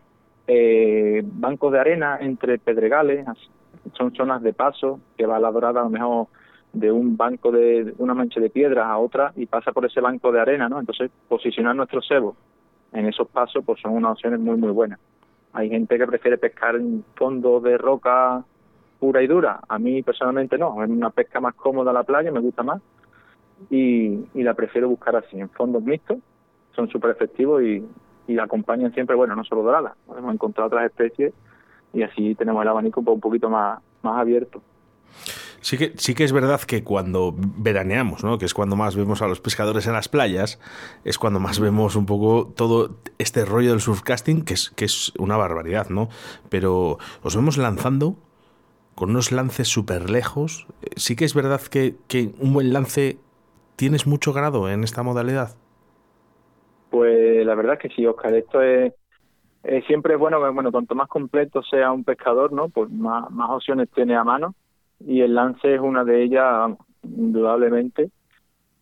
[0.46, 3.26] eh, bancos de arena entre pedregales,
[3.96, 6.26] son zonas de paso que va la dorada a lo mejor
[6.72, 10.32] de un banco de, una mancha de piedra a otra y pasa por ese banco
[10.32, 10.80] de arena, ¿no?
[10.80, 12.34] Entonces posicionar nuestro cebo
[12.92, 14.98] en esos pasos pues son unas opciones muy muy buenas.
[15.52, 18.42] Hay gente que prefiere pescar en fondo de roca
[18.98, 19.60] pura y dura.
[19.68, 22.80] A mí personalmente no, es una pesca más cómoda a la playa, me gusta más
[23.68, 26.18] y, y la prefiero buscar así, en fondos mixtos
[26.74, 27.84] son súper efectivos y,
[28.40, 31.34] acompañan siempre, bueno, no solo doradas, podemos encontrar otras especies
[31.92, 34.62] y así tenemos el abanico pues, un poquito más, más abierto.
[35.60, 38.38] Sí que, sí que es verdad que cuando veraneamos, ¿no?
[38.38, 40.58] que es cuando más vemos a los pescadores en las playas,
[41.04, 45.12] es cuando más vemos un poco todo este rollo del surfcasting, que es, que es
[45.18, 46.08] una barbaridad, ¿no?
[46.48, 48.16] Pero os vemos lanzando
[48.96, 50.66] con unos lances súper lejos.
[50.82, 53.18] Eh, Sí que es verdad que, que un buen lance
[53.76, 55.56] tienes mucho grado en esta modalidad.
[56.92, 58.92] Pues la verdad es que sí, Oscar, esto es,
[59.86, 62.68] siempre es bueno, bueno, cuanto más completo sea un pescador, ¿no?
[62.68, 64.54] Pues más, opciones tiene a mano
[65.00, 68.10] y el lance es una de ellas, indudablemente.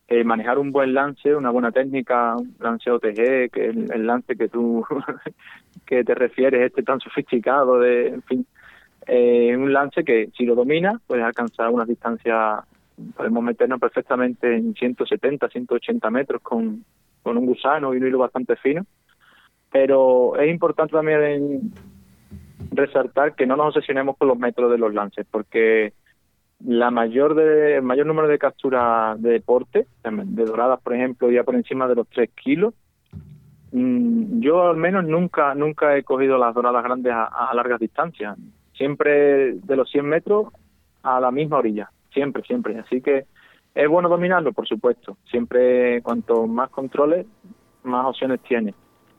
[0.09, 4.49] Eh, manejar un buen lance, una buena técnica, un lance OTG, que el, lance que
[4.49, 4.85] tú
[5.87, 8.47] que te refieres, este tan sofisticado, de, en fin,
[9.07, 12.65] eh, un lance que si lo domina puedes alcanzar unas distancias,
[13.17, 16.85] podemos meternos perfectamente en 170, 180 metros con,
[17.23, 18.85] con un gusano y un hilo bastante fino.
[19.71, 21.73] Pero es importante también
[22.73, 25.93] resaltar que no nos obsesionemos con los metros de los lances, porque
[26.65, 31.45] la mayor de, el mayor número de capturas de deporte, de doradas, por ejemplo, ya
[31.45, 32.75] por encima de los 3 kilos,
[33.73, 38.37] mm, yo al menos nunca nunca he cogido las doradas grandes a, a largas distancias.
[38.75, 40.49] Siempre de los 100 metros
[41.03, 42.79] a la misma orilla, siempre, siempre.
[42.79, 43.25] Así que
[43.75, 45.17] es bueno dominarlo, por supuesto.
[45.31, 47.27] Siempre, cuanto más controles,
[47.83, 48.75] más opciones tiene.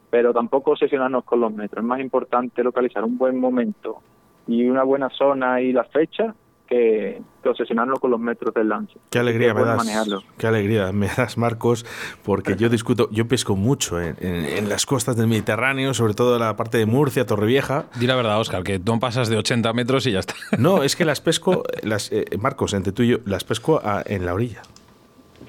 [0.09, 1.83] Pero tampoco obsesionarnos con los metros.
[1.83, 4.01] Es más importante localizar un buen momento
[4.47, 6.35] y una buena zona y la fecha
[6.71, 8.93] que, que obsesionarnos con los metros del lance.
[9.09, 9.75] Qué alegría me das.
[9.77, 10.23] manejarlo.
[10.37, 11.85] Qué alegría me das, Marcos,
[12.23, 16.35] porque yo discuto, yo pesco mucho en, en- en las costas del Mediterráneo, sobre todo
[16.35, 17.87] en la parte de Murcia, Torrevieja.
[17.99, 20.33] Di la verdad, Oscar, que no pasas de 80 metros y ya está.
[20.57, 24.01] No, es que las pesco, las, eh, Marcos, entre tú y yo, las pesco a-
[24.05, 24.61] en la orilla,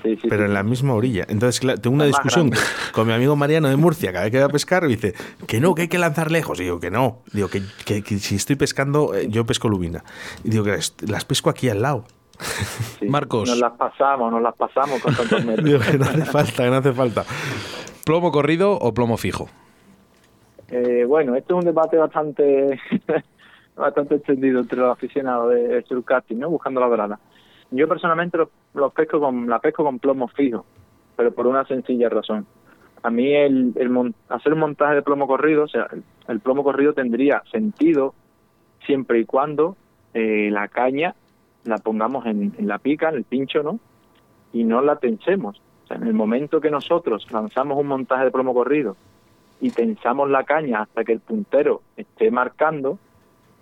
[0.03, 0.49] Sí, sí, pero sí.
[0.49, 1.25] en la misma orilla.
[1.29, 2.51] Entonces, claro, tengo una discusión
[2.93, 5.15] con mi amigo Mariano de Murcia cada vez que va a pescar y dice
[5.47, 6.59] que no, que hay que lanzar lejos.
[6.61, 7.19] Y digo que no.
[7.33, 10.03] Digo que, que- que si estoy pescando, eh, yo pesco lubina.
[10.45, 12.05] Y digo que las, las pesco aquí al lado.
[12.99, 13.07] Sí.
[13.07, 13.49] Marcos.
[13.49, 15.65] Nos las pasamos, nos las pasamos con tantos metros.
[15.65, 17.25] Digo que no hace falta, que no hace falta.
[18.05, 19.49] ¿Plomo corrido o plomo fijo?
[20.71, 22.81] Eh, bueno, este es un debate bastante
[23.77, 26.51] bastante extendido entre los aficionados de, surfcasting, ¿no?
[26.51, 27.21] Buscando la dorada.
[27.73, 30.65] Yo personalmente los, los pesco con la pesco con plomo fijo,
[31.17, 32.47] pero por una sencilla razón.
[33.03, 36.41] A mí el, el mon- hacer un montaje de plomo corrido, o sea, el, el
[36.41, 38.15] plomo corrido tendría sentido
[38.87, 39.77] siempre y cuando
[40.15, 41.15] eh, la caña
[41.65, 43.81] la pongamos en, en la pica, en el pincho, ¿no?
[44.53, 45.61] Y no la tensemos.
[45.85, 48.97] O sea, en el momento que nosotros lanzamos un montaje de plomo corrido
[49.61, 52.99] y tensamos la caña hasta que el puntero esté marcando,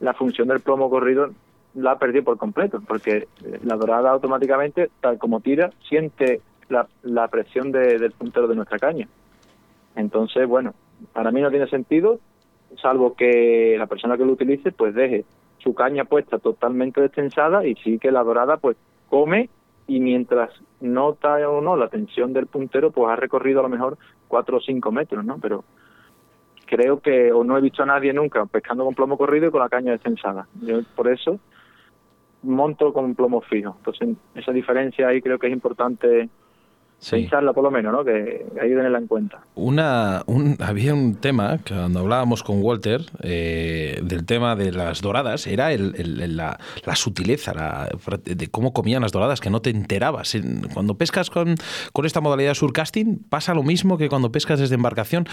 [0.00, 1.30] la función del plomo corrido
[1.74, 3.28] la ha perdido por completo, porque
[3.64, 8.78] la dorada automáticamente, tal como tira, siente la, la presión de- del puntero de nuestra
[8.78, 9.06] caña.
[9.96, 10.74] Entonces, bueno,
[11.12, 12.18] para mí no tiene sentido,
[12.80, 15.24] salvo que la persona que lo utilice pues deje
[15.58, 18.76] su caña puesta totalmente destensada y sí que la dorada pues
[19.08, 19.48] come
[19.86, 23.98] y mientras nota o no la tensión del puntero pues ha recorrido a lo mejor
[24.28, 25.38] cuatro o cinco metros, ¿no?
[25.40, 25.64] Pero
[26.66, 29.60] creo que o no he visto a nadie nunca pescando con plomo corrido y con
[29.60, 30.46] la caña destensada.
[30.62, 31.40] Yo por eso
[32.42, 33.74] monto con plomo fijo.
[33.78, 36.28] Entonces esa diferencia ahí creo que es importante
[37.22, 38.04] pensarla por lo menos, ¿no?
[38.04, 39.40] Que hay que tenerla en cuenta.
[39.54, 45.00] Una, un- había un tema que cuando hablábamos con Walter eh, del tema de las
[45.00, 47.88] doradas, era el- la, la sutileza la-
[48.22, 50.34] de cómo comían las doradas, que no te enterabas.
[50.34, 51.54] En- Cuando pescas con,
[51.94, 55.26] con esta modalidad surcasting, pasa lo mismo que cuando pescas desde embarcación.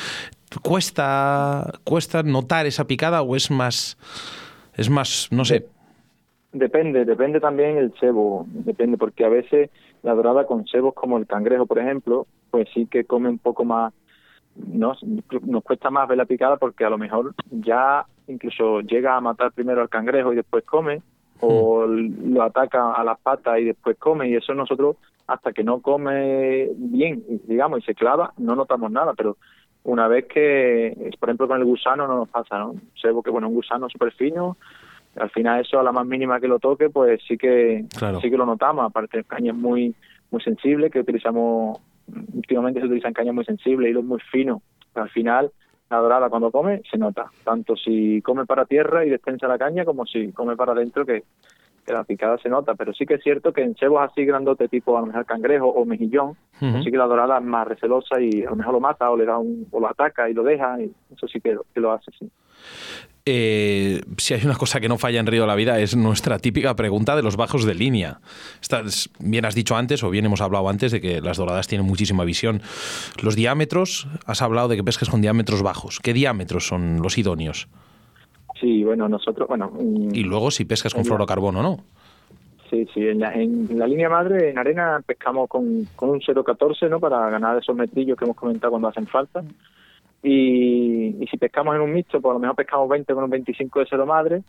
[0.62, 3.98] ¿Cuesta, ¿Cuesta notar esa picada o es más,
[4.76, 5.66] es más, no sé?
[6.54, 9.70] Depende, depende también el cebo, depende, porque a veces
[10.02, 13.66] la dorada con cebos como el cangrejo, por ejemplo, pues sí que come un poco
[13.66, 13.94] más,
[14.56, 14.94] no
[15.42, 19.52] nos cuesta más ver la picada porque a lo mejor ya incluso llega a matar
[19.52, 21.02] primero al cangrejo y después come,
[21.42, 24.96] o lo ataca a las patas y después come, y eso nosotros
[25.28, 29.38] hasta que no come bien, digamos, y se clava, no notamos nada, pero
[29.84, 32.72] una vez que, por ejemplo, con el gusano no nos pasa, ¿no?
[32.72, 34.58] Un cebo que, bueno, un gusano súper fino,
[35.20, 38.20] al final eso a la más mínima que lo toque pues sí que Claro.
[38.22, 38.86] sí que lo notamos.
[38.86, 39.94] Aparte cañas muy
[40.32, 41.80] muy sensibles que utilizamos
[42.34, 44.62] últimamente se utilizan cañas muy sensibles hilos muy finos.
[44.96, 45.52] Al final
[45.90, 47.32] la dorada cuando come se nota.
[47.44, 51.24] Tanto si come para tierra y despensa la caña como si come para adentro que,
[51.88, 54.68] que la picada se nota pero sí que es cierto que en cebos así grandote
[54.68, 56.84] tipo a lo mejor cangrejo o mejillón Ujú.
[56.84, 59.26] sí que la dorada es más recelosa y a lo mejor lo mata o le
[59.26, 61.92] da un o lo ataca y lo deja y eso sí que, lo- que lo
[61.94, 62.30] hace sí
[63.30, 66.40] Eh, si hay una cosa que no falla en Río de la Vida es nuestra
[66.40, 68.20] típica pregunta de los bajos de línea.
[68.62, 71.86] Estás, bien has dicho antes, o bien hemos hablado antes, de que las doradas tienen
[71.86, 72.62] muchísima visión.
[73.22, 76.00] Los diámetros, has hablado de que pescas con diámetros bajos.
[76.00, 77.68] ¿Qué diámetros son los idóneos?
[78.60, 81.78] Sí bueno nosotros bueno mm, Y luego si pescas con fluorocarbono, ¿no?
[82.70, 86.90] Sí, sí, en la, en la línea madre, en arena, pescamos con, con un 0,14,
[86.90, 87.00] ¿no?
[87.00, 89.42] Para ganar esos metrillos que hemos comentado cuando hacen falta.
[90.22, 93.30] Y, y si pescamos en un mixto, pues a lo mejor pescamos 20 con un
[93.30, 94.44] 25 de cero madre,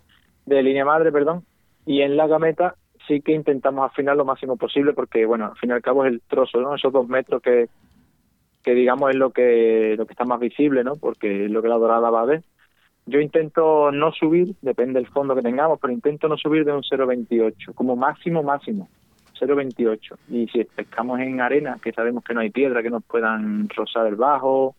[0.47, 1.45] de línea madre, perdón.
[1.87, 2.75] Y en la gameta
[3.07, 6.13] sí que intentamos afinar lo máximo posible porque, bueno, al fin y al cabo es
[6.13, 6.75] el trozo, ¿no?
[6.75, 7.69] Esos dos metros que,
[8.65, 10.97] que digamos es lo que, lo que está más visible, ¿no?
[10.97, 12.43] Porque es lo que la dorada va a ver.
[13.09, 16.83] Yo intento no subir, depende del fondo que tengamos, pero intento no subir de un
[16.83, 18.87] 0,28, como máximo, máximo,
[19.41, 20.15] 0,28.
[20.29, 24.07] Y si pescamos en arena, que sabemos que no hay piedra que nos puedan rozar
[24.09, 24.75] el bajo,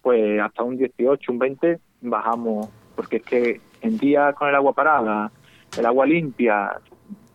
[0.00, 4.72] pues hasta un 18, un 20, bajamos, porque es que en días con el agua
[4.74, 5.32] parada,
[5.76, 6.78] el agua limpia,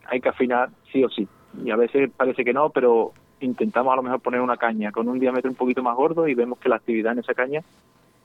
[0.05, 1.27] hay que afinar sí o sí.
[1.62, 5.10] Y a veces parece que no, pero intentamos a lo mejor poner una caña con
[5.10, 7.63] un diámetro un poquito más gordo y vemos que la actividad en esa caña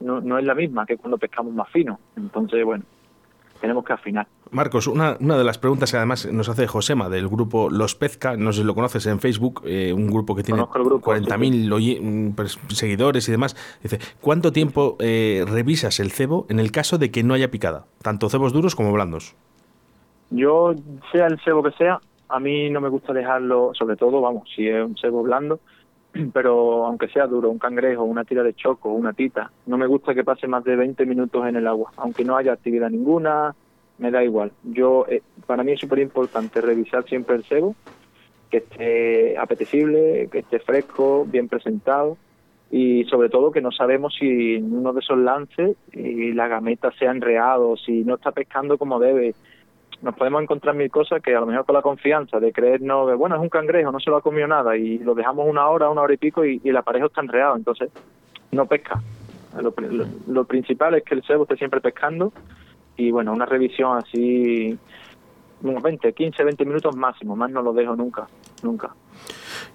[0.02, 1.98] no, no es la misma que cuando pescamos más fino.
[2.16, 2.84] Entonces, bueno,
[3.60, 4.26] tenemos que afinar.
[4.50, 8.36] Marcos, una, una de las preguntas que además nos hace Josema del grupo Los Pezca,
[8.36, 11.10] no sé si lo conoces en Facebook, eh, un grupo que tiene Conozco el grupo,
[11.12, 12.34] 40.000 oye- mm,
[12.68, 13.56] seguidores y demás.
[13.82, 17.86] Dice, ¿cuánto tiempo eh, revisas el cebo en el caso de que no haya picada?
[18.02, 19.34] Tanto cebos duros como blandos.
[20.30, 20.74] Yo,
[21.12, 24.66] sea el cebo que sea, a mí no me gusta dejarlo, sobre todo, vamos, si
[24.66, 25.60] es un cebo blando,
[26.32, 30.14] pero aunque sea duro, un cangrejo, una tira de choco, una tita, no me gusta
[30.14, 33.54] que pase más de 20 minutos en el agua, aunque no haya actividad ninguna,
[33.98, 34.52] me da igual.
[34.64, 37.74] Yo, eh, para mí es súper importante revisar siempre el cebo,
[38.50, 42.18] que esté apetecible, que esté fresco, bien presentado
[42.70, 46.90] y sobre todo que no sabemos si en uno de esos lances y la gameta
[46.98, 49.34] se ha enreado, si no está pescando como debe.
[50.02, 53.14] Nos podemos encontrar mil cosas que a lo mejor con la confianza de creernos que,
[53.14, 55.88] bueno, es un cangrejo, no se lo ha comido nada y lo dejamos una hora,
[55.88, 57.90] una hora y pico y, y el aparejo está enredado, entonces
[58.50, 59.00] no pesca.
[59.60, 59.72] Lo,
[60.28, 62.32] lo principal es que el cebo esté siempre pescando
[62.96, 64.78] y bueno, una revisión así
[65.62, 68.26] unos 20, 15, 20 minutos máximo, más no lo dejo nunca,
[68.62, 68.90] nunca.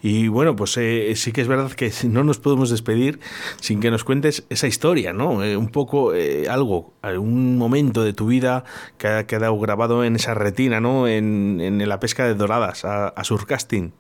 [0.02, 3.20] Y bueno, pues eh, sí que es verdad que no nos podemos despedir
[3.60, 5.44] sin que nos cuentes esa historia, ¿no?
[5.44, 8.64] Eh, un poco eh, algo, algún momento de tu vida
[8.98, 11.08] que ha quedado grabado en esa retina, ¿no?
[11.08, 13.94] En, en la pesca de doradas, a, a surcasting.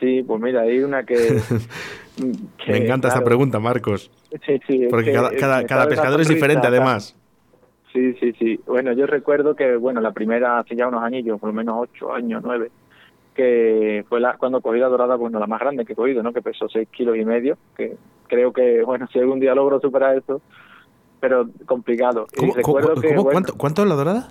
[0.00, 1.16] Sí, pues mira, hay una que...
[2.64, 4.10] que, Me encanta esta claro, pregunta, Marcos.
[4.44, 7.16] Sí, sí, Porque que- cada, cada, pescador es diferente, además.
[7.92, 8.60] Sí, sí, sí.
[8.66, 12.12] Bueno, yo recuerdo que, bueno, la primera hace ya unos añillos, por lo menos ocho
[12.12, 12.70] años, nueve,
[13.36, 16.32] que fue la, cuando cogí la dorada, bueno, la más grande que he cogido, ¿no?
[16.32, 20.16] Que pesó seis kilos y medio, que creo que, bueno, si algún día logro superar
[20.16, 20.40] eso,
[21.20, 22.26] pero complicado.
[22.32, 24.28] Y ¿Cómo, recuerdo cómo- que, cómo- bueno, cuánto, ¿Cuánto es la dorada?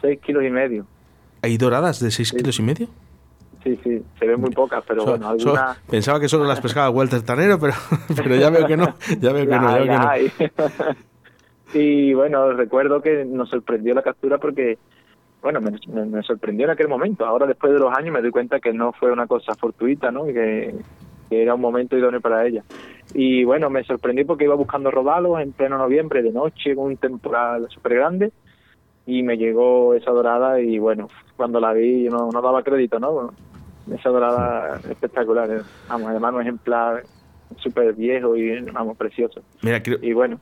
[0.00, 0.84] seis kilos y medio.
[1.42, 2.88] ¿Hay doradas de 6 kilos y medio?
[3.62, 5.78] Sí, sí, se ven muy pocas, pero So- bueno, so- algunas...
[5.90, 7.72] pensaba que solo las pescaba Walter Tanero, pero,
[8.16, 8.94] pero ya veo que no.
[9.20, 9.68] Ya veo que no.
[9.68, 10.94] ya veo que no.
[11.74, 14.78] y bueno, recuerdo que nos sorprendió la captura porque,
[15.46, 17.24] bueno, me, me- me sorprendió en aquel momento.
[17.24, 20.28] Ahora, después de los años, me doy cuenta que no fue una cosa fortuita, ¿no?
[20.28, 20.74] Y que,
[21.30, 22.62] que era un momento idóneo para ella.
[23.14, 26.96] Y bueno, me sorprendí porque iba buscando rodalos en pleno noviembre, de noche, con un
[26.96, 28.32] temporal súper grande.
[29.06, 32.98] Y me llegó esa dorada y bueno, cuando la vi yo no, no daba crédito,
[32.98, 33.12] ¿no?
[33.12, 33.34] Bueno,
[33.92, 35.62] esa dorada espectacular, ¿eh?
[35.88, 37.04] vamos, además un ejemplar
[37.58, 39.42] súper viejo y vamos, precioso.
[39.62, 40.40] Mira, quiero, Y bueno,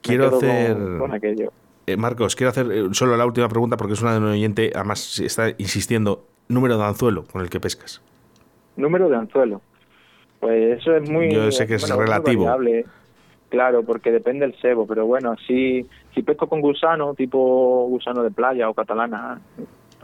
[0.00, 0.76] quiero con- hacer.
[0.98, 1.52] con, aquello.
[1.86, 4.70] Eh, Marcos, quiero hacer eh, solo la última pregunta porque es una de un oyente,
[4.74, 6.26] además está insistiendo.
[6.48, 8.02] Número de anzuelo con el que pescas.
[8.76, 9.60] Número de anzuelo.
[10.40, 11.30] Pues eso es muy.
[11.30, 12.44] Yo sé que es bueno, relativo.
[12.44, 12.86] variable.
[13.50, 18.30] Claro, porque depende del cebo, pero bueno, si, si pesco con gusano, tipo gusano de
[18.30, 19.40] playa o catalana,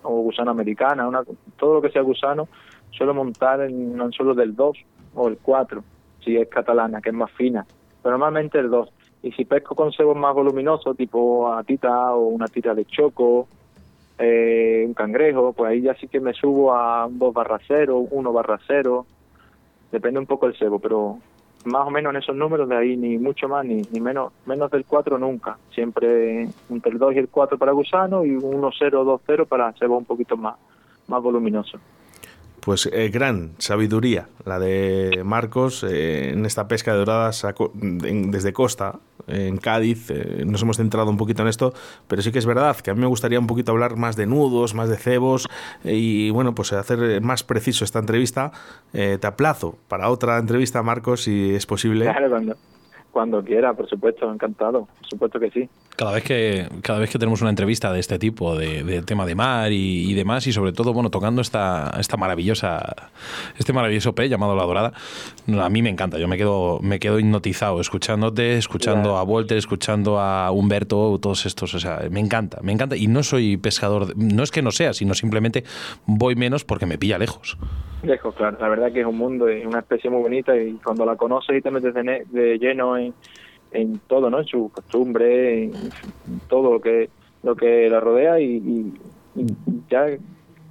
[0.03, 1.23] o gusano americana, una,
[1.57, 2.49] todo lo que sea gusano,
[2.91, 4.77] suelo montar en un anzuelo del 2
[5.15, 5.83] o el 4,
[6.25, 7.65] si es catalana, que es más fina,
[8.03, 8.89] pero normalmente el 2.
[9.27, 13.49] Y si pesco con cebos más voluminosos, tipo atita o una tira de choco,
[14.19, 18.07] eh, un cangrejo, pues ahí ya sí que me subo a un 2 barra 0,
[18.09, 19.05] 1 barra 0,
[19.91, 21.19] depende un poco del cebo, pero
[21.65, 24.71] más o menos en esos números de ahí ni mucho más ni, ni menos menos
[24.71, 28.71] del 4 nunca, siempre entre el 2 y el 4 para gusano y un 1
[28.79, 30.55] 0 2 0 para cebo un poquito más
[31.09, 31.81] más voluminoso.
[32.67, 38.99] Pues eh, gran sabiduría la de Marcos eh, en esta pesca de doradas desde costa,
[39.27, 40.11] en Cádiz.
[40.11, 41.73] eh, nos hemos centrado un poquito en esto,
[42.09, 44.27] pero sí que es verdad que a mí me gustaría un poquito hablar más de
[44.27, 45.49] nudos, más de cebos
[45.85, 48.53] eh, y bueno, pues hacer más preciso esta entrevista.
[48.93, 52.05] Eh, te aplazo para otra entrevista, Marcos, si es posible.
[52.05, 52.57] Claro, cuando
[53.17, 55.67] cuando quiera, por supuesto, encantado, por supuesto que sí.
[55.97, 59.25] Cada vez que, cada vez que tenemos una entrevista de este tipo, de, de tema
[59.25, 63.09] de mar y, y demás, y sobre todo, bueno, tocando esta, esta maravillosa,
[63.59, 64.93] este maravilloso pez llamado La Dorada,
[65.49, 66.19] a mí me encanta.
[66.19, 71.73] Yo me quedo, me quedo hipnotizado escuchándote, escuchando a Walter, escuchando a Humberto, todos estos.
[71.73, 72.99] O sea, me encanta, me encanta.
[72.99, 75.65] Y no soy pescador, no es que no sea, sino simplemente
[76.05, 77.57] voy menos porque me pilla lejos.
[78.03, 78.59] Lejos, claro.
[78.61, 81.57] La verdad que es un mundo y una especie muy bonita y cuando la conoces
[81.57, 83.06] y te metes de, de lleno en,
[83.73, 84.39] en todo, ¿no?
[84.41, 85.91] En su costumbre, en
[86.49, 87.11] todo lo que
[87.43, 88.95] lo que la rodea y, y-
[89.37, 89.47] y
[89.91, 90.07] ya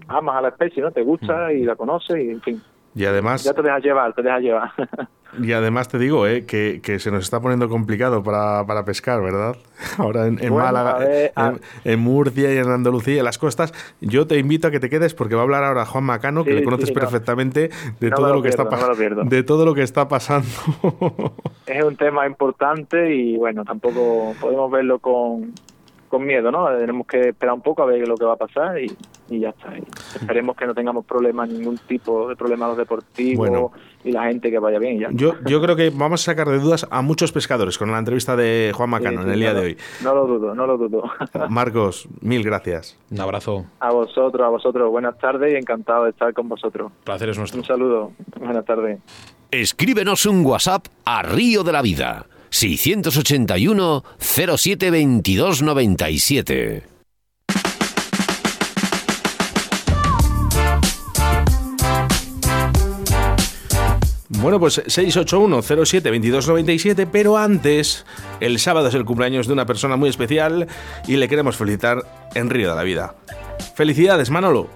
[0.08, 0.92] amas a la especie, ¿no?
[0.92, 2.62] Te gusta y la conoces y, en fin,
[2.96, 4.72] Y además, ya te dejas llevar, te dejas llevar.
[5.42, 9.22] y además te digo eh, que, que se nos está poniendo complicado para, para pescar,
[9.22, 9.56] ¿verdad?
[9.98, 11.62] Ahora en, en Bueno, Málaga, ver, a- en,
[11.94, 13.74] en Murcia y en Andalucía en las costas.
[14.02, 16.52] Yo te invito a que te quedes porque va a hablar ahora Juan Macano, que
[16.52, 17.00] Sí, le conoces sí, no.
[17.02, 17.70] perfectamente
[18.00, 19.24] de No todo me lo lo que está pierdo, no lo pierdo.
[19.24, 20.48] de todo lo que está pasando.
[21.76, 25.54] es un tema importante y bueno, tampoco podemos verlo con,
[26.08, 26.68] con miedo, ¿no?
[26.78, 28.92] Tenemos que esperar un poco a ver lo que va a pasar y,
[29.30, 29.78] y ya está.
[29.78, 29.84] Y
[30.16, 33.72] esperemos que no tengamos problemas, ningún tipo de problemas los deportivos Bueno.
[34.04, 34.98] y la gente que vaya bien.
[34.98, 35.10] y Ya.
[35.12, 38.36] Yo, yo creo que vamos a sacar de dudas a muchos pescadores con la entrevista
[38.36, 39.78] de Juan Macano Sí, en el día no de hoy.
[40.04, 41.04] No lo dudo, no lo dudo.
[41.50, 42.98] Marcos, mil gracias.
[43.12, 43.66] Un abrazo.
[43.80, 46.92] A vosotros, a vosotros, buenas tardes y encantado de estar con vosotros.
[47.04, 47.60] Placer es nuestro.
[47.60, 49.00] Un saludo, buenas tardes.
[49.52, 56.96] Escríbenos un WhatsApp a Río de la Vida 681 07 22 97.
[64.46, 68.06] Bueno, pues 681-07-2297, pero antes,
[68.40, 70.68] el sábado es el cumpleaños de una persona muy especial
[71.08, 72.04] y le queremos felicitar
[72.36, 73.16] en Río de la Vida.
[73.76, 74.70] Felicidades, Manolo.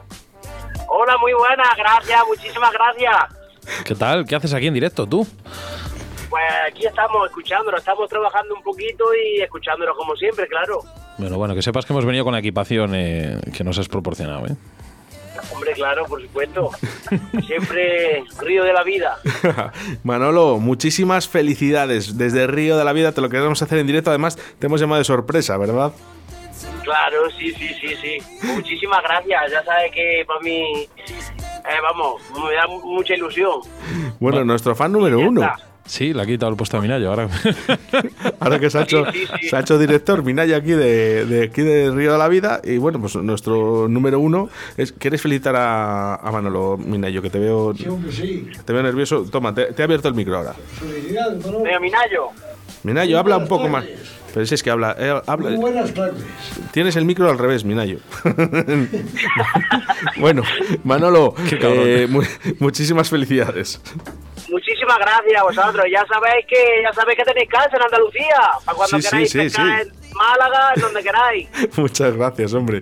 [0.87, 3.38] Hola, muy buena, gracias, muchísimas gracias.
[3.85, 4.25] ¿Qué tal?
[4.25, 5.25] ¿Qué haces aquí en directo tú?
[6.29, 10.83] Pues aquí estamos escuchándolo, estamos trabajando un poquito y escuchándolo como siempre, claro.
[11.17, 14.45] Bueno, bueno, que sepas que hemos venido con la equipación eh, que nos has proporcionado,
[14.47, 14.55] ¿eh?
[15.53, 16.71] Hombre, claro, por supuesto.
[17.47, 19.17] Siempre río de la vida.
[20.03, 22.17] Manolo, muchísimas felicidades.
[22.17, 24.09] Desde Río de la Vida te lo queremos hacer en directo.
[24.09, 25.93] Además, te hemos llamado de sorpresa, ¿verdad?
[26.83, 28.17] Claro, sí, sí, sí, sí.
[28.55, 29.51] Muchísimas gracias.
[29.51, 33.59] Ya sabes que para mí, eh, vamos, me da mu- mucha ilusión.
[34.19, 35.49] Bueno, nuestro fan número uno.
[35.85, 37.27] Sí, le ha quitado el puesto a Minayo ahora.
[38.39, 39.49] Ahora que se ha hecho, Sí, sí, sí.
[39.49, 42.61] se ha hecho director Minaya aquí de, de aquí de Río de la Vida.
[42.63, 44.91] Y bueno, pues nuestro número uno es.
[44.91, 47.23] ¿Quieres felicitar a, a Manolo Minayo?
[47.23, 48.47] Que te veo, Sí, hombre, sí.
[48.63, 49.25] te veo nervioso.
[49.31, 50.53] Toma, te, te he abierto el micro ahora.
[50.53, 51.79] Felicidades, Manolo.
[51.79, 52.27] Minayo.
[52.83, 53.83] Minayo, habla un poco más.
[54.33, 56.23] Pero si es que habla, eh, habla- Muy buenas tardes.
[56.71, 57.99] Tienes el micro al revés, Minayo.
[60.17, 60.43] bueno,
[60.83, 62.21] Manolo, eh, mu-
[62.59, 63.81] muchísimas felicidades.
[64.49, 65.85] Muchísimas gracias a vosotros.
[65.91, 68.35] Ya sabéis que ya sabéis que tenéis casa en Andalucía.
[68.65, 69.61] Para cuando Sí, sí, queráis sí, sí.
[69.61, 71.47] en Málaga, en donde queráis.
[71.77, 72.81] Muchas gracias, hombre.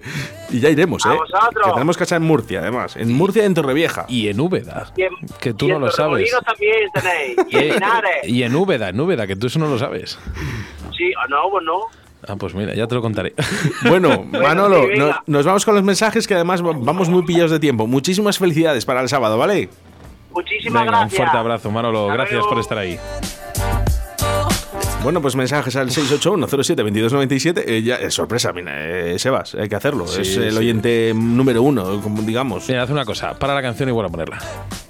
[0.50, 1.18] Y ya iremos, A ¿eh?
[1.18, 1.66] vosotros.
[1.66, 2.96] Que tenemos casa en Murcia, además.
[2.96, 4.06] En Murcia y en Torrevieja.
[4.08, 4.94] y en Úbeda.
[4.96, 5.10] Y en,
[5.42, 6.32] Que tú y no en lo sabes.
[6.46, 7.38] También tenéis.
[7.50, 8.12] Y en Linares.
[8.24, 10.18] y en Úbeda, en Úbeda, que tú eso no lo sabes.
[10.98, 11.80] Sí, o no, pues no.
[12.28, 13.34] Ah, pues mira, ya te lo contaré.
[13.88, 15.06] Bueno, Manolo, sí, venga.
[15.28, 17.86] no- nos vamos con los mensajes que además va- vamos muy pillados de tiempo.
[17.88, 19.70] Muchísimas felicidades para el sábado, ¿vale?
[20.32, 21.18] Muchísimas Venga, un gracias.
[21.18, 22.02] fuerte abrazo, Manolo.
[22.06, 22.50] Hasta Gracias luego.
[22.50, 23.00] por estar ahí.
[25.08, 27.64] Bueno, pues mensajes al 681-07-2297.
[27.66, 30.06] Eh, ya, eh, sorpresa, mira, eh, Sebas, hay que hacerlo.
[30.06, 32.68] Sí, es el oyente número uno, como digamos.
[32.68, 33.40] Mira, haz una cosa.
[33.40, 34.38] Para la canción y vuelvo a ponerla.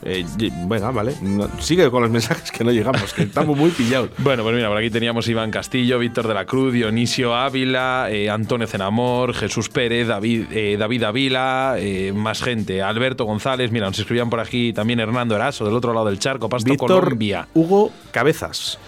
[0.02, 1.14] Eh, y- venga, vale.
[1.22, 4.10] No- sigue con los mensajes que no llegamos, que estamos muy pillados.
[4.18, 8.66] Bueno, pues mira, por aquí teníamos Iván Castillo, Víctor de la Cruz, Dionisio Ávila, Antonio
[8.66, 11.76] Cenamor, Jesús Pérez, David, eh, David Ávila,
[12.16, 16.08] más gente, Alberto González, mira, nos escribían por aquí también Hernando Eraso, del otro lado
[16.08, 17.48] del charco, Pasto Víctor Colombia.
[17.54, 18.80] Hugo Cabezas.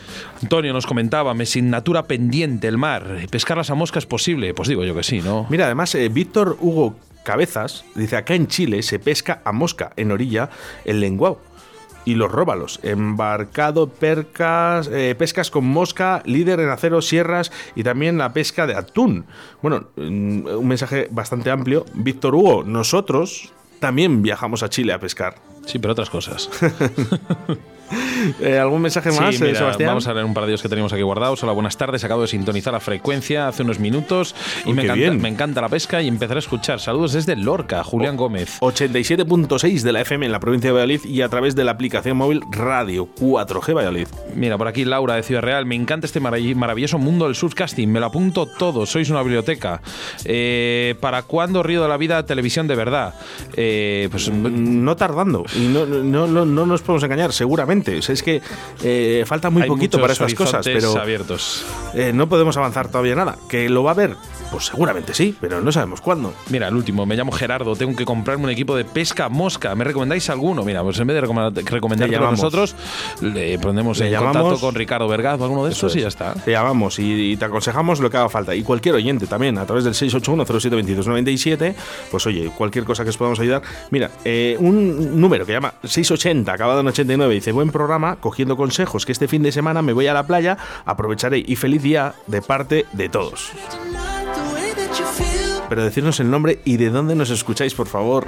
[0.42, 4.54] Antonio nos comentaba, me asignatura pendiente el mar, pescarlas a mosca es posible.
[4.54, 5.46] Pues digo yo que sí, ¿no?
[5.50, 10.12] Mira, además, eh, Víctor Hugo Cabezas dice: acá en Chile se pesca a mosca en
[10.12, 10.50] orilla
[10.86, 11.42] el lenguao.
[12.06, 18.18] Y los róbalos, embarcado, percas, eh, pescas con mosca, líder en acero, sierras y también
[18.18, 19.26] la pesca de atún.
[19.62, 21.86] Bueno, mm, un mensaje bastante amplio.
[21.94, 25.36] Víctor Hugo, nosotros también viajamos a Chile a pescar.
[25.66, 26.50] Sí, pero otras cosas.
[28.42, 29.88] Eh, ¿Algún mensaje más, Sí, eh, Sebastián?
[29.88, 31.42] vamos a leer un par de ellos que tenemos aquí guardados.
[31.44, 32.04] Hola, buenas tardes.
[32.04, 34.36] Acabo de sintonizar la frecuencia hace unos minutos
[34.66, 36.80] y Uy, me encanta, me encanta la pesca y empezaré a escuchar.
[36.80, 38.58] Saludos desde Lorca, Julián Gómez.
[38.60, 42.18] 87.6 de la FM en la provincia de Valladolid y a través de la aplicación
[42.18, 44.08] móvil Radio 4G Valladolid.
[44.36, 45.66] Mira, por aquí Laura de Ciudad Real.
[45.66, 47.92] Me encanta este marav- maravilloso mundo del surfcasting.
[47.92, 48.86] Me lo apunto todo.
[48.86, 49.82] Sois una biblioteca.
[50.26, 53.14] Eh, ¿Para cuándo Río de la Vida televisión de verdad?
[53.56, 55.46] Eh, pues No tardando.
[55.56, 57.79] Y no, no, no, no nos podemos engañar, seguramente.
[57.88, 58.42] Es que
[58.84, 61.66] eh, falta muy hay poquito para estas cosas, pero abiertos.
[61.94, 63.38] eh, no podemos avanzar todavía nada.
[63.48, 64.16] ¿Que lo va a ver?
[64.52, 66.34] Pues seguramente sí, pero no sabemos cuándo.
[66.50, 69.76] Mira, el último, me llamo Gerardo, tengo que comprarme un equipo de pesca mosca.
[69.76, 70.64] ¿Me recomendáis alguno?
[70.64, 72.76] Mira, pues en vez de recomendar- recomendártelo nosotros,
[73.22, 74.38] le ponemos Le en llamamos.
[74.42, 76.34] contacto con Ricardo Vergaz o alguno de estos y ya está.
[76.34, 78.56] Te llamamos y, y te aconsejamos lo que haga falta.
[78.56, 81.76] Y cualquier oyente también, a través del 681-07-2297,
[82.12, 83.62] pues oye, cualquier cosa que os podamos ayudar.
[83.92, 89.06] Mira, eh, un número que llama 680, acabado en 89, dice, buen programa, cogiendo consejos,
[89.06, 92.42] que este fin de semana me voy a la playa, aprovecharé y feliz día de
[92.42, 93.52] parte de todos.
[95.70, 98.28] Pero decirnos el nombre y de dónde nos escucháis, por favor.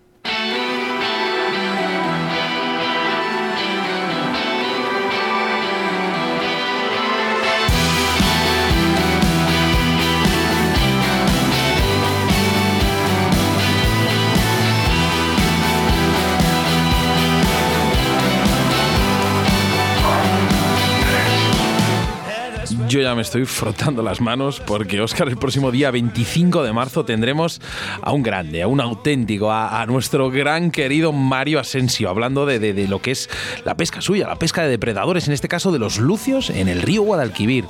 [22.91, 27.05] Yo ya me estoy frotando las manos porque, Óscar, el próximo día 25 de marzo
[27.05, 27.61] tendremos
[28.01, 32.59] a un grande, a un auténtico, a, a nuestro gran querido Mario Asensio, hablando de,
[32.59, 33.29] de- de lo que es
[33.63, 36.81] la pesca suya, la pesca de depredadores, en este caso de los lucios en el
[36.81, 37.63] río Guadalquivir.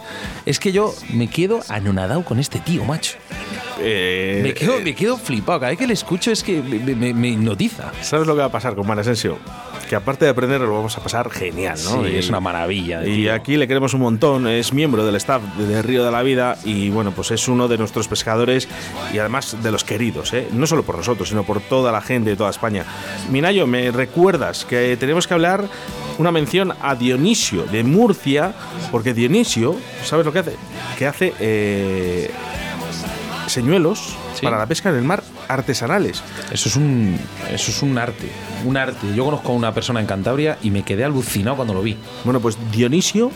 [0.47, 3.17] Es que yo me quedo anonadado con este tío, macho.
[3.79, 5.59] Eh, Me quedo, eh, me quedo flipado.
[5.59, 7.91] Cada vez que le escucho es que me, me- me hipnotiza.
[8.01, 9.37] ¿Sabes lo que va a pasar con Mar Asensio?
[9.91, 12.05] Que aparte de aprender lo vamos a pasar genial, ¿no?
[12.05, 13.03] Sí, Y- es una maravilla.
[13.05, 13.33] Y tío.
[13.33, 16.57] aquí le queremos un montón, es miembro del staff de, de Río de la Vida
[16.63, 18.69] y bueno, pues es uno de nuestros pescadores
[19.13, 20.47] y además de los queridos, ¿eh?
[20.53, 22.85] no solo por nosotros, sino por toda la gente de toda España.
[23.29, 25.65] Minayo, me recuerdas que tenemos que hablar
[26.17, 28.53] una mención a Dionisio de Murcia,
[28.91, 29.75] porque Dionisio,
[30.05, 30.55] ¿sabes lo que hace?
[30.97, 32.31] Que hace eh,
[33.51, 34.45] señuelos Sí.
[34.45, 36.23] para la pesca en el mar artesanales.
[36.51, 37.17] Eso es un
[37.53, 38.29] eso es un arte,
[38.65, 39.13] un arte.
[39.15, 41.97] Yo conozco a una persona en Cantabria y me quedé alucinado cuando lo vi.
[42.23, 43.31] Bueno, pues Dionisio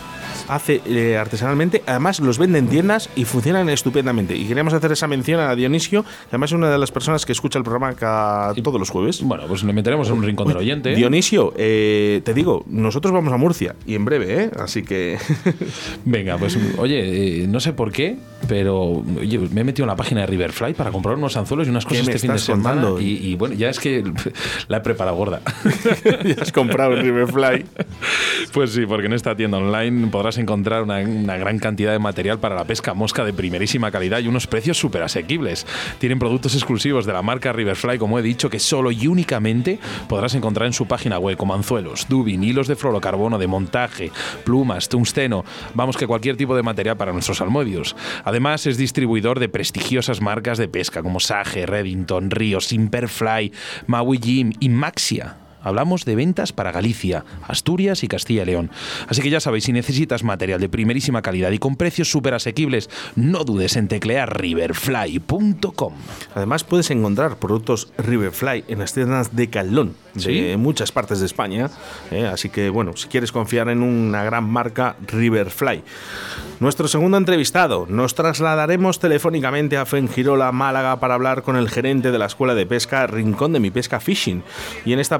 [0.48, 4.36] hace eh, artesanalmente, además los vende en tiendas y funcionan estupendamente.
[4.36, 7.32] Y queríamos hacer esa mención a Dionisio, que además es una de las personas que
[7.32, 9.22] escucha el programa cada, todos los jueves.
[9.22, 10.94] Bueno, pues le meteremos en un rincón del oyente.
[10.94, 14.50] Dionisio, eh, te digo, nosotros vamos a Murcia y en breve, ¿eh?
[14.58, 15.18] Así que.
[16.04, 18.16] Venga, pues oye, eh, no sé por qué,
[18.48, 21.70] pero oye, me he metido en la página de Riverfly para comprar unos anzuelos y
[21.70, 22.88] unas ¿Qué cosas este fin de semana.
[23.00, 24.04] y bueno, ya es que
[24.68, 25.40] la he preparado gorda.
[26.24, 27.64] ya has comprado el Riverfly.
[28.52, 31.02] Pues sí, porque en esta tienda online podrás encontrar una,
[31.36, 35.02] gran cantidad de material para la pesca mosca de primerísima calidad y unos precios súper
[35.02, 35.66] asequibles.
[35.98, 40.34] Tienen productos exclusivos de la marca Riverfly, como he dicho, que solo y únicamente podrás
[40.34, 44.10] encontrar en su página web, como anzuelos, dubin, hilos de fluorocarbono, de montaje,
[44.42, 45.44] plumas, tungsteno,
[45.74, 47.94] vamos que cualquier tipo de material para nuestros salmodios.
[48.24, 53.52] Además, es distribuidor de prestigiosas marcas de pesca como Sage, Reddington, Río, Simperfly,
[53.86, 55.36] Maui Jim y Maxia.
[55.66, 58.70] Hablamos de ventas para Galicia, Asturias y Castilla y León.
[59.08, 62.88] Así que ya sabéis, si necesitas material de primerísima calidad y con precios súper asequibles,
[63.16, 65.92] no dudes en teclear riverfly.com.
[66.36, 70.56] Además, puedes encontrar productos Riverfly en las tiendas de Calón de ¿Sí?
[70.56, 71.70] muchas partes de España.
[72.10, 72.26] ¿eh?
[72.26, 75.82] Así que, bueno, si quieres confiar en una gran marca, Riverfly.
[76.58, 82.18] Nuestro segundo entrevistado, nos trasladaremos telefónicamente a Fuengirola, Málaga, para hablar con el gerente de
[82.18, 84.42] la Escuela de Pesca Rincón de Mi Pesca Fishing.
[84.86, 85.18] Y en esta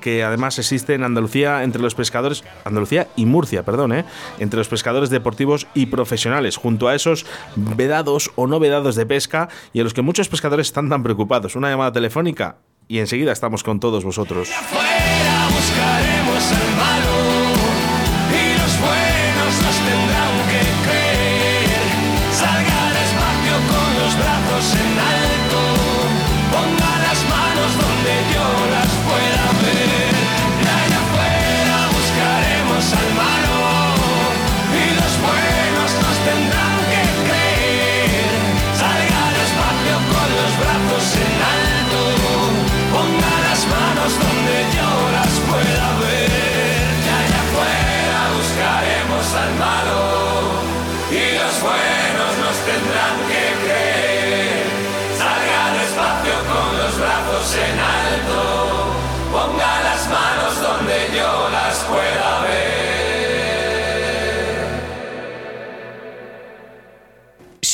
[0.00, 4.04] que además existe en Andalucía entre los pescadores, Andalucía y Murcia, perdón, ¿eh?
[4.38, 7.24] entre los pescadores deportivos y profesionales, junto a esos
[7.56, 11.56] vedados o no vedados de pesca y a los que muchos pescadores están tan preocupados.
[11.56, 14.48] Una llamada telefónica y enseguida estamos con todos vosotros.
[14.48, 17.25] Fuera buscaremos al malo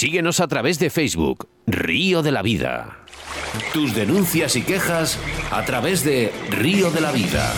[0.03, 3.05] Síguenos a través de Facebook, Río de la Vida.
[3.73, 5.17] Tus denuncias y quejas
[5.53, 7.55] a través de Río de la Vida.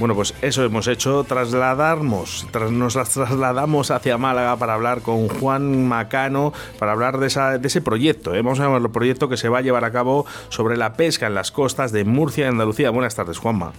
[0.00, 5.86] Bueno, pues eso hemos hecho, trasladarnos, tras- nos trasladamos hacia Málaga para hablar con Juan
[5.86, 8.42] Macano, para hablar de ese proyecto, ¿eh?
[8.42, 11.36] vamos a llamarlo proyecto que se va a llevar a cabo sobre la pesca en
[11.36, 12.90] las costas de Murcia y Andalucía.
[12.90, 13.74] Buenas tardes, Juanma.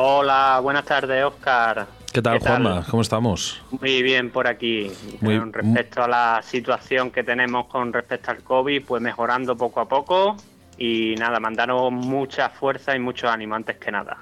[0.00, 1.88] Hola, buenas tardes, Oscar.
[2.12, 2.84] ¿Qué tal, Juanma?
[2.88, 3.60] ¿Cómo estamos?
[3.80, 4.92] Muy bien por aquí.
[5.20, 9.80] Muy- con respecto a la situación que tenemos con respecto al COVID, pues mejorando poco
[9.80, 10.36] a poco.
[10.78, 14.16] Y nada, mandaros mucha fuerza y mucho ánimo antes que nada.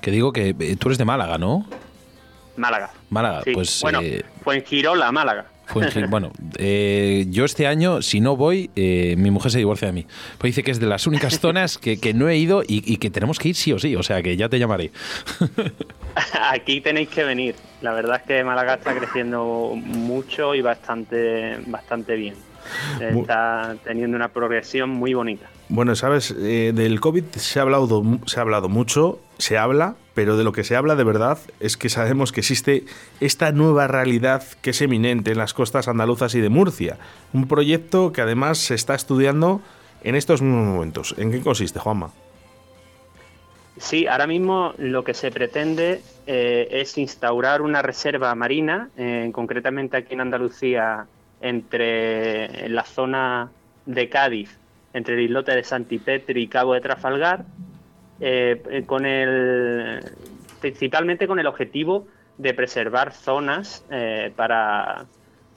[0.00, 1.66] Que digo que eh, tú eres de Málaga, ¿no?
[2.56, 2.88] Málaga.
[3.10, 3.52] Málaga, Sí.
[3.52, 3.82] pues...
[3.82, 5.44] bueno, eh, fue en Girola, Málaga.
[6.08, 10.06] Bueno, eh, yo este año, si no voy, eh, mi mujer se divorcia de mí.
[10.38, 12.98] Pues dice que es de las únicas zonas que, que no he ido y, y
[12.98, 13.96] que tenemos que ir sí o sí.
[13.96, 14.90] O sea que ya te llamaré.
[16.50, 17.54] Aquí tenéis que venir.
[17.80, 22.34] La verdad es que Málaga está creciendo mucho y bastante, bastante bien.
[23.00, 25.48] Está teniendo una progresión muy bonita.
[25.74, 30.36] Bueno, sabes, Eh, del COVID se ha, hablado, se ha hablado mucho, se habla, pero
[30.36, 32.84] de lo que se habla de verdad es que sabemos que existe
[33.20, 36.98] esta nueva realidad que es eminente en las costas andaluzas y de Murcia.
[37.32, 39.62] Un proyecto que además se está estudiando
[40.04, 41.14] en estos mismos momentos.
[41.16, 42.10] ¿En qué consiste, Juanma?
[43.78, 49.96] Sí, ahora mismo lo que se pretende eh, es instaurar una reserva marina, eh, concretamente
[49.96, 51.06] aquí en Andalucía,
[51.40, 53.50] entre en la zona
[53.86, 54.58] de Cádiz,
[54.92, 57.44] entre el islote de Santipetri y Cabo de Trafalgar,
[58.20, 60.00] eh, con el
[60.60, 65.06] principalmente con el objetivo de preservar zonas eh, para,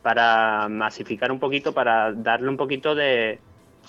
[0.02, 3.40] para masificar un poquito, para darle un poquito de,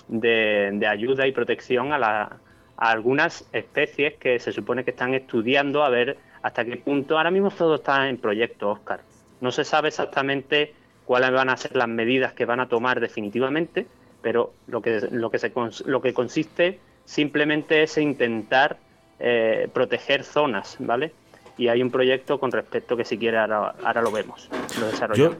[0.07, 2.41] de, de ayuda y protección a, la-
[2.77, 7.17] a algunas especies que se supone que están estudiando a ver hasta qué punto.
[7.17, 9.07] Ahora mismo todo está en proyecto, Oscar.
[9.39, 13.87] No se sabe exactamente cuáles van a ser las medidas que van a tomar definitivamente,
[14.27, 15.53] pero lo que, lo que, se,
[15.85, 18.75] lo que consiste simplemente es intentar
[19.21, 21.13] eh, proteger zonas, ¿vale?
[21.57, 24.91] Y hay un proyecto con respecto que si quiere ahora, ahora lo vemos, lo Yo,
[24.91, 25.37] desarrollamos.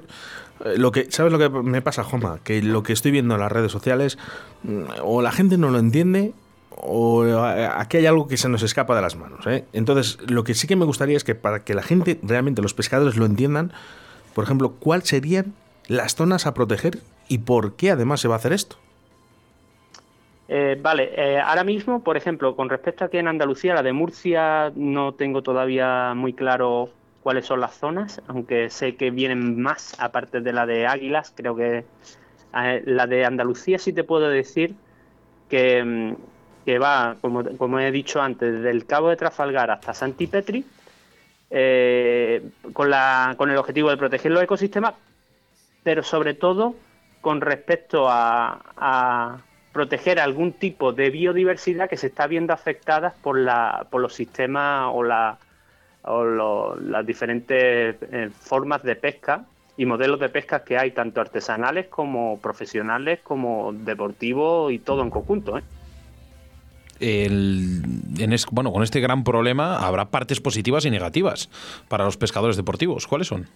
[0.63, 2.39] eh, lo que, ¿sabes lo que me pasa, Joma?
[2.45, 4.17] Que lo que estoy viendo en las redes sociales,
[4.63, 6.31] mm, o la gente no lo entiende,
[6.69, 9.45] o eh, aquí hay algo que se nos escapa de las manos.
[9.47, 9.65] ¿eh?
[9.73, 12.73] Entonces, lo que sí que me gustaría es que para que la gente, realmente los
[12.73, 13.73] pescadores lo entiendan,
[14.33, 15.55] por ejemplo, cuáles serían
[15.89, 18.77] las zonas a proteger y por qué además se va a hacer esto.
[20.49, 24.71] Eh, vale, eh, ahora mismo, por ejemplo, con respecto aquí en Andalucía, la de Murcia
[24.75, 26.89] no tengo todavía muy claro
[27.21, 31.55] cuáles son las zonas, aunque sé que vienen más aparte de la de Águilas, creo
[31.55, 31.83] que
[32.55, 34.73] eh, la de Andalucía sí te puedo decir
[35.49, 36.15] que, mm,
[36.65, 40.65] que va, como, he dicho antes, desde el Cabo de Trafalgar hasta Santipetri,
[42.73, 44.93] con, la, con el objetivo de proteger los ecosistemas,
[45.83, 46.75] pero sobre todo
[47.27, 49.41] con respecto a,
[49.73, 54.89] proteger algún tipo de biodiversidad que se está viendo afectada por, la, por los sistemas
[54.93, 59.43] o, las diferentes eh, formas de pesca
[59.75, 65.09] y modelos de pesca que hay, tanto artesanales como profesionales, como deportivos y todo en
[65.09, 65.57] conjunto.
[65.57, 65.63] ¿eh?
[68.51, 71.49] Bueno, con este gran problema habrá partes positivas y negativas
[71.89, 73.05] para los pescadores deportivos.
[73.05, 73.49] ¿Cuáles son?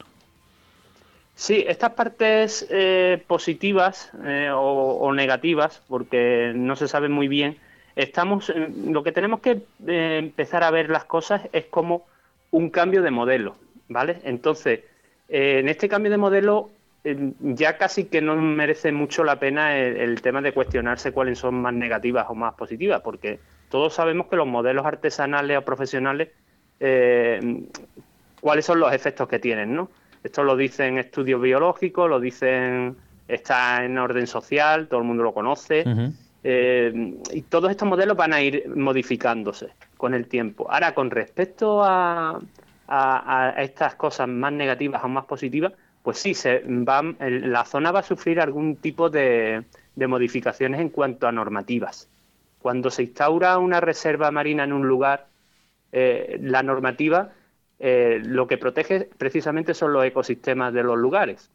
[1.41, 7.57] Sí, estas partes eh, positivas eh, o, negativas, porque no se sabe muy bien,
[7.95, 12.05] estamos, eh, lo que tenemos que empezar a ver las cosas es como
[12.51, 13.55] un cambio de modelo,
[13.89, 14.19] ¿vale?
[14.23, 14.81] Entonces,
[15.29, 16.69] en este cambio de modelo
[17.39, 21.73] ya casi que no merece mucho la pena el, tema de cuestionarse cuáles son más
[21.73, 23.39] negativas o más positivas, porque
[23.69, 26.29] todos sabemos que los modelos artesanales o profesionales,
[28.41, 29.89] cuáles son los efectos que tienen, ¿no?
[30.23, 32.95] Esto lo dicen estudios biológicos, lo dicen,
[33.27, 35.83] está en orden social, todo el mundo lo conoce.
[36.43, 40.67] Eh, y todos estos modelos van a ir modificándose con el tiempo.
[40.71, 42.39] Ahora, con respecto a,
[42.87, 47.91] a- a estas cosas más negativas o más positivas, pues sí, se va, la zona
[47.91, 49.63] va a sufrir algún tipo de,
[49.95, 52.09] de modificaciones en cuanto a normativas.
[52.59, 55.27] Cuando se instaura una reserva marina en un lugar,
[55.91, 57.31] eh, la normativa
[57.83, 61.49] eh, lo que protege precisamente son los ecosistemas de los lugares.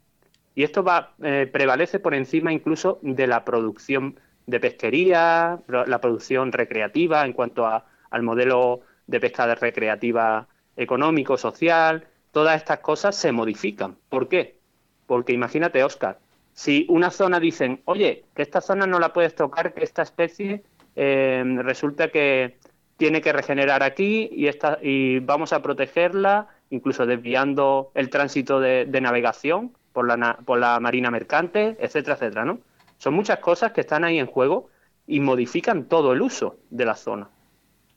[0.57, 6.51] Y esto va eh, prevalece por encima incluso de la producción de pesquería, la producción
[6.53, 10.47] recreativa en cuanto a- al modelo de pesca recreativa
[10.77, 12.07] económico, social.
[12.33, 13.97] Todas estas cosas se modifican.
[14.09, 14.59] ¿Por qué?
[15.07, 16.19] Porque imagínate, Oscar,
[16.53, 20.63] si una zona dicen, oye, que esta zona no la puedes tocar, que esta especie
[20.97, 22.57] eh, resulta que
[22.97, 28.87] tiene que regenerar aquí y, esta, y vamos a protegerla, incluso desviando el tránsito de,
[28.87, 32.59] de navegación por la, por la marina mercante, etcétera, etcétera, ¿no?
[32.99, 34.69] Son muchas cosas que están ahí en juego
[35.07, 37.29] y modifican todo el uso de la zona,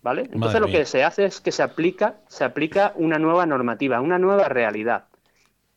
[0.02, 0.22] ¿vale?
[0.32, 0.80] Entonces Madre lo mía.
[0.80, 5.06] que se hace es que se aplica, se aplica una nueva normativa, una nueva realidad,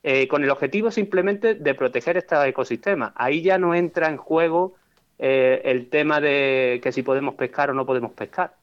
[0.03, 3.13] eh, con el objetivo simplemente de proteger estos ecosistemas.
[3.15, 4.75] Ahí ya no entra en juego
[5.17, 8.55] eh, el tema de que si podemos pescar o no podemos pescar.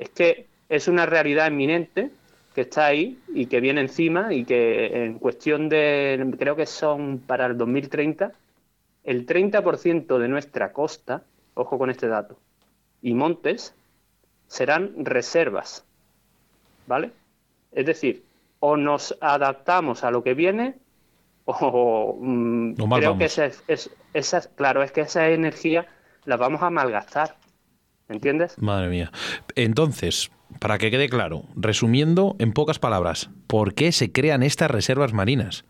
[0.00, 2.10] Es que es una realidad inminente
[2.54, 7.18] que está ahí y que viene encima y que en cuestión de, creo que son
[7.18, 8.32] para el 2030,
[9.04, 11.22] el 30% de nuestra costa,
[11.54, 12.36] ojo con este dato,
[13.02, 13.74] y montes
[14.48, 15.84] serán reservas,
[16.86, 17.12] ¿vale?
[17.72, 18.24] Es decir,
[18.58, 20.74] o nos adaptamos a lo que viene
[21.44, 23.18] o mm, creo vamos.
[23.18, 25.86] que esa, es- es- esa- claro, es que esa energía
[26.24, 27.36] la vamos a malgastar,
[28.10, 28.58] ¿entiendes?
[28.58, 29.10] Madre mía.
[29.54, 35.12] Entonces, para que quede claro, resumiendo en pocas palabras, ¿por qué se crean estas reservas
[35.12, 35.64] marinas?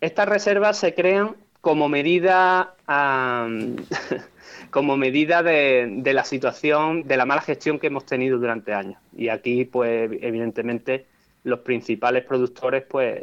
[0.00, 3.76] Estas reservas se crean como medida am,
[4.70, 9.00] como medida de, de la situación, de la mala gestión que hemos tenido durante años.
[9.16, 11.06] Y aquí, pues, evidentemente,
[11.44, 13.22] los principales productores, pues,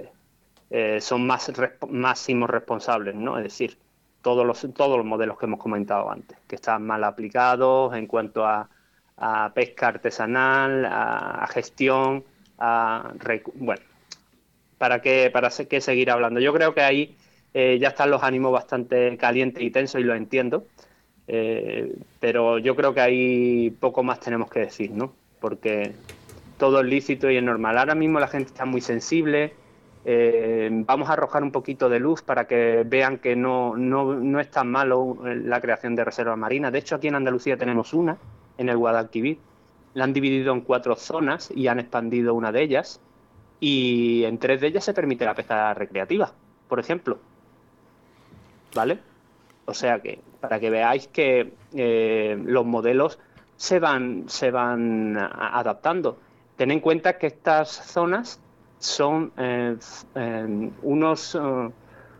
[0.70, 3.38] eh, son más resp- máximos responsables, ¿no?
[3.38, 3.78] Es decir,
[4.26, 8.44] todos los, todos los modelos que hemos comentado antes, que están mal aplicados en cuanto
[8.44, 8.68] a,
[9.18, 12.24] a pesca artesanal, a, gestión,
[12.58, 13.14] a
[13.54, 13.84] bueno,
[14.80, 16.40] para qué para qué seguir hablando.
[16.40, 17.16] Yo creo que ahí
[17.54, 20.66] eh, ya están los ánimos bastante calientes y tensos y lo entiendo,
[21.28, 25.14] eh, pero yo creo que ahí poco más tenemos que decir, ¿no?
[25.40, 25.94] Porque
[26.58, 27.78] todo es lícito y es normal.
[27.78, 29.54] Ahora mismo la gente está muy sensible,
[30.08, 34.40] eh, vamos a arrojar un poquito de luz para que vean que no, no, no
[34.40, 36.72] es tan malo la creación de reservas marinas.
[36.72, 38.18] De hecho, aquí en Andalucía tenemos una,
[38.60, 39.40] en el Guadalquivir.
[39.96, 43.02] La han dividido en cuatro zonas y han expandido una de ellas.
[43.60, 46.34] Y en tres de ellas se permite la pesca recreativa,
[46.68, 47.18] por ejemplo.
[48.76, 49.00] ¿Vale?
[49.66, 53.18] O sea que, para que veáis que eh, los modelos
[53.56, 56.20] se van, se van adaptando.
[56.58, 58.40] Ten en cuenta que estas zonas
[58.86, 59.76] son eh,
[60.82, 61.70] unos, eh,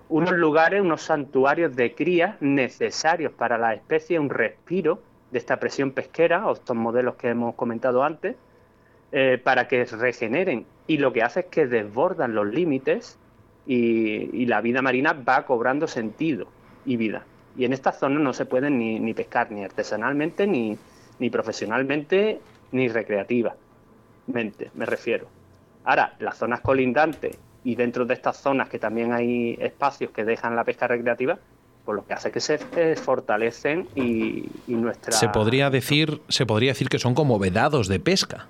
[0.10, 5.02] unos lugares, unos santuarios de cría necesarios para la especie, un respiro
[5.32, 8.36] de esta presión pesquera, o estos modelos que hemos comentado antes,
[9.12, 10.66] eh, para que regeneren.
[10.88, 13.18] Y lo que hace es que desbordan los límites
[13.66, 16.48] y, y la vida marina va cobrando sentido
[16.86, 17.26] y vida.
[17.58, 20.78] Y en estas zonas no se pueden ni, ni pescar ni artesanalmente, ni,
[21.20, 22.40] ni profesionalmente,
[22.72, 25.35] ni recreativamente, me refiero.
[25.86, 30.56] Ahora, las zonas colindantes y dentro de estas zonas que también hay espacios que dejan
[30.56, 31.38] la pesca recreativa,
[31.84, 35.14] pues lo que hace es que se eh, fortalecen y, y nuestra...
[35.14, 38.48] Se podría decir, se podría decir que son como vedados de pesca.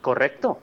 [0.00, 0.58] Correcto,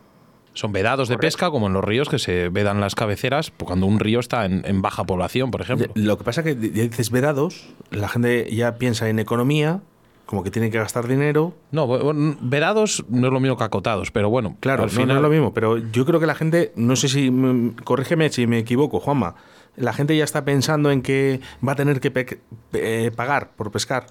[0.53, 3.86] Son vedados de pesca como en los ríos que se vedan las cabeceras pues, cuando
[3.86, 5.88] un río está en, en baja población, por ejemplo.
[5.93, 9.82] Lo que pasa es que dices vedados, la gente ya piensa en economía,
[10.26, 11.53] como que tiene que gastar dinero.
[11.71, 15.01] No, bueno, vedados no es lo mismo que acotados, pero bueno, Claro, al no, no
[15.01, 18.30] final es lo mismo, pero yo creo que la gente, no sé si, mm, corrígeme
[18.30, 19.36] si me equivoco, Juanma,
[19.76, 22.39] la gente ya está pensando en que va a tener que pe-
[22.73, 24.07] eh, pagar por pescar.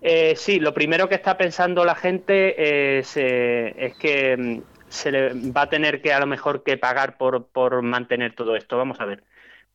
[0.00, 5.10] Eh, sí, lo primero que está pensando la gente es, eh, es que mm, se
[5.10, 8.76] le va a tener que a lo mejor que pagar por, por mantener todo esto.
[8.76, 9.24] Vamos a ver.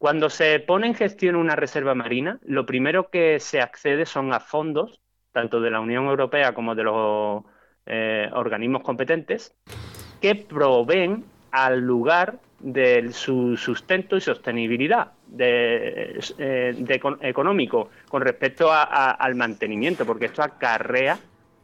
[0.04, 4.42] Cuando se pone en gestión una reserva marina, lo primero que se accede son a
[4.42, 5.00] fondos,
[5.32, 7.46] tanto de la Unión Europea como de los
[7.86, 9.56] eh, organismos competentes,
[10.20, 19.36] que proveen al lugar de su sustento y sostenibilidad de, eh, económico con respecto al
[19.36, 21.18] mantenimiento, porque esto acarrea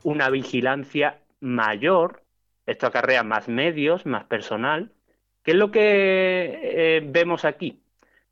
[0.04, 2.24] una vigilancia mayor,
[2.66, 4.94] esto acarrea más medios, más personal.
[5.44, 5.82] ¿Qué es lo que
[6.64, 7.82] eh, vemos aquí?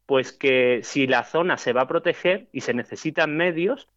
[0.08, 3.88] Pues que si la zona se va a proteger y se necesitan medios,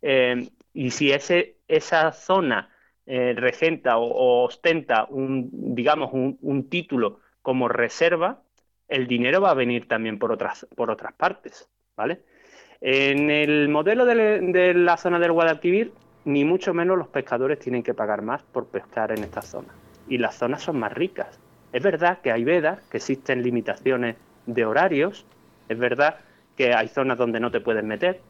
[0.00, 2.70] eh, y si ese, esa zona
[3.04, 8.42] eh, regenta o, ostenta un, digamos, un, un título como reserva,
[8.88, 12.22] el dinero va a venir también por otras, por otras partes, ¿vale?
[12.80, 15.92] En el modelo de, de la zona del Guadalquivir,
[16.24, 19.74] ni mucho menos los pescadores tienen que pagar más por pescar en esta zona.
[20.08, 21.40] Y las zonas son más ricas.
[21.72, 25.26] Es verdad que hay vedas, que existen limitaciones de horarios,
[25.68, 26.16] es verdad
[26.56, 28.20] que hay zonas donde no te puedes meter,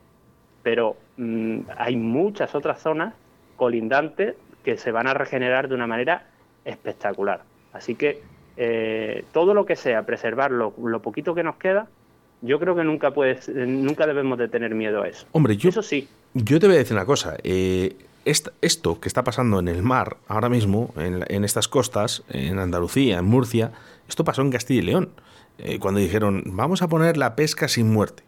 [0.62, 3.14] pero mm, hay muchas otras zonas
[3.56, 4.34] colindantes
[4.64, 6.26] que se van a regenerar de una manera
[6.64, 7.42] espectacular.
[7.72, 8.20] Así que
[8.56, 11.86] eh, todo lo que sea preservar lo, lo poquito que nos queda,
[12.42, 15.26] yo creo que nunca puedes, nunca debemos de tener miedo a eso.
[15.32, 17.36] Hombre, yo, Eso sí, yo te voy a decir una cosa.
[17.42, 22.58] eh, esto que está pasando en el mar ahora mismo, en, en estas costas, en
[22.58, 23.72] Andalucía, en Murcia,
[24.08, 25.10] esto pasó en Castilla y León.
[25.58, 28.22] eh, cuando dijeron, vamos a poner la pesca sin muerte.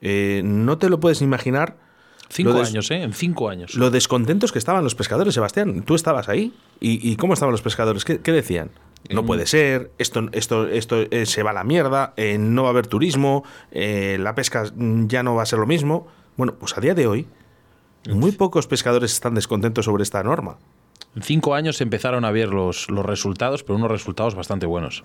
[0.00, 1.76] Eh, no te lo puedes imaginar.
[2.28, 3.02] Cinco años, ¿eh?
[3.02, 3.74] En cinco años.
[3.74, 5.82] Lo descontentos que estaban los pescadores, Sebastián.
[5.82, 6.54] Tú estabas ahí.
[6.80, 8.04] ¿Y, y cómo estaban los pescadores?
[8.06, 8.70] ¿Qué, qué decían?
[9.10, 12.68] No puede ser, esto, esto, esto eh, se va a la mierda, eh, no va
[12.68, 16.06] a haber turismo, eh, la pesca ya no va a ser lo mismo.
[16.36, 17.26] Bueno, pues a día de hoy,
[18.10, 20.58] muy pocos pescadores están descontentos sobre esta norma.
[21.14, 25.04] En cinco años empezaron a ver los, los resultados, pero unos resultados bastante buenos.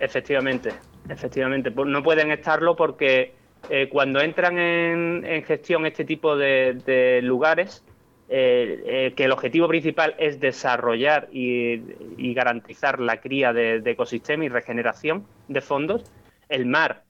[0.00, 0.72] efectivamente,
[1.08, 1.70] efectivamente.
[1.70, 3.34] Pues No pueden estarlo porque
[3.70, 7.84] eh, cuando entran en, en gestión este tipo de, de lugares,
[8.28, 11.82] eh, eh, que el objetivo principal es desarrollar y,
[12.18, 16.04] y garantizar la cría de, de ecosistemas y regeneración de fondos,
[16.48, 17.04] el mar,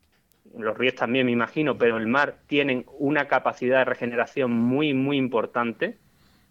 [0.59, 5.17] los ríos también me imagino, pero el mar tienen una capacidad de regeneración muy, muy
[5.17, 5.99] importante.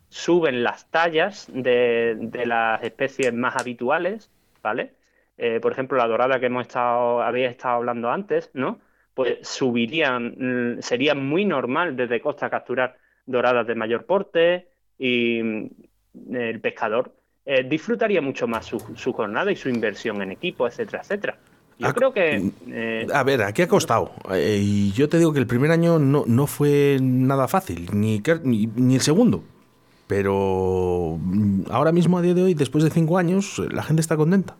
[0.09, 4.31] Suben las tallas de, de las especies más habituales,
[4.63, 4.93] ¿vale?
[5.37, 8.79] Eh, por ejemplo, la dorada que hemos estado, había estado hablando antes, ¿no?
[9.13, 16.35] Pues subirían, mm, sería muy normal desde costa capturar doradas de mayor porte y mm,
[16.35, 17.13] el pescador
[17.45, 21.37] eh, disfrutaría mucho más su, su jornada y su inversión en equipo, etcétera, etcétera.
[21.79, 24.11] Yo Ah, creo que eh, A ver, aquí ha costado.
[24.33, 28.21] Eh, y yo te digo que el primer año no, no fue nada fácil, ni,
[28.43, 29.43] ni, ni el segundo.
[30.07, 34.17] Pero mm, ahora mismo, a día de hoy, después de cinco años, la gente está
[34.17, 34.55] contenta.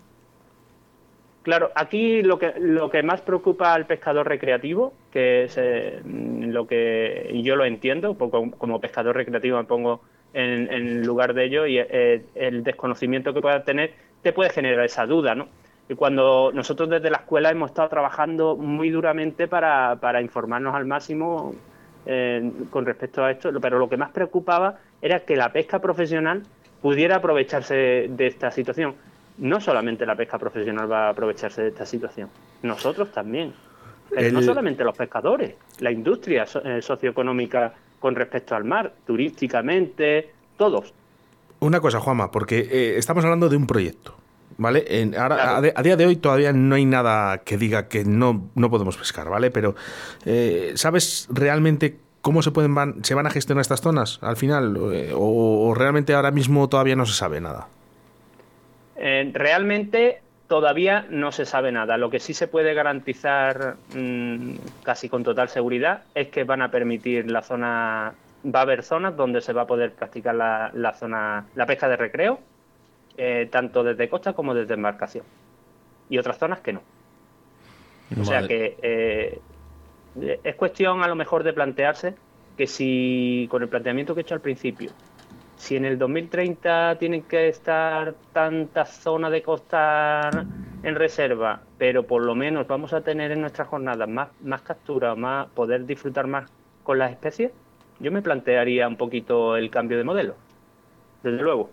[1.42, 6.68] Claro, aquí lo que, lo que más preocupa al pescador recreativo, que es eh, lo
[6.68, 10.02] que yo lo entiendo, porque como pescador recreativo me pongo
[10.34, 13.94] en, en lugar de ello, y eh, el desconocimiento que pueda tener
[14.24, 15.48] te puede generar esa duda, ¿no?
[15.90, 20.86] Y cuando nosotros desde la escuela hemos estado trabajando muy duramente para, para informarnos al
[20.86, 21.56] máximo
[22.06, 26.44] eh, con respecto a esto, pero lo que más preocupaba era que la pesca profesional
[26.82, 28.96] pudiera aprovecharse de, esta situación.
[29.38, 32.30] No solamente la pesca profesional va a aprovecharse de esta situación,
[32.64, 33.54] nosotros también.
[34.10, 40.32] Pero no El- solamente los pescadores, la industria eh, socioeconómica con respecto al mar, turísticamente,
[40.56, 40.94] todos.
[41.60, 44.16] Una cosa, Juanma, porque eh, estamos hablando de un proyecto,
[44.58, 44.86] ¿vale?
[44.88, 45.68] En- ahora, Claro.
[45.76, 48.98] a, a día de hoy todavía no hay nada que diga que no, no podemos
[48.98, 49.52] pescar, ¿vale?
[49.52, 49.76] Pero,
[50.26, 54.78] eh, ¿sabes realmente cómo se, pueden van, se van a gestionar estas zonas al final?
[54.94, 57.68] Eh, o, o realmente ahora mismo todavía no se sabe nada?
[58.96, 61.98] Eh, realmente todavía no se sabe nada.
[61.98, 64.54] Lo que sí se puede garantizar mm,
[64.84, 68.14] casi con total seguridad es que van a permitir la zona,
[68.46, 71.88] va a haber zonas donde se va a poder practicar la, la zona, la pesca
[71.90, 72.40] de recreo,
[73.18, 75.26] eh, tanto desde costa como desde embarcación.
[76.10, 76.82] Y otras zonas que no.
[78.20, 79.40] O sea que eh,
[80.44, 82.16] es cuestión a lo mejor de plantearse
[82.56, 84.92] que si, con el planteamiento que he hecho al principio,
[85.58, 90.30] si en el 2030 tienen que estar tantas zonas de costa
[90.84, 95.16] en reserva, pero por lo menos vamos a tener en nuestras jornadas más, más captura,
[95.16, 96.50] más poder disfrutar más
[96.84, 97.52] con las especies,
[98.00, 100.36] yo me plantearía un poquito el cambio de modelo.
[101.24, 101.70] Desde luego.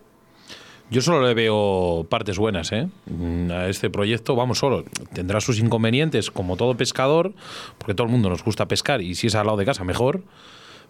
[0.91, 2.87] Yo solo le veo partes buenas ¿eh?
[3.07, 4.35] Mm, a este proyecto.
[4.35, 4.83] Vamos, solo
[5.13, 7.33] tendrá sus inconvenientes, como todo pescador,
[7.79, 10.21] porque todo el mundo nos gusta pescar y si es al lado de casa, mejor.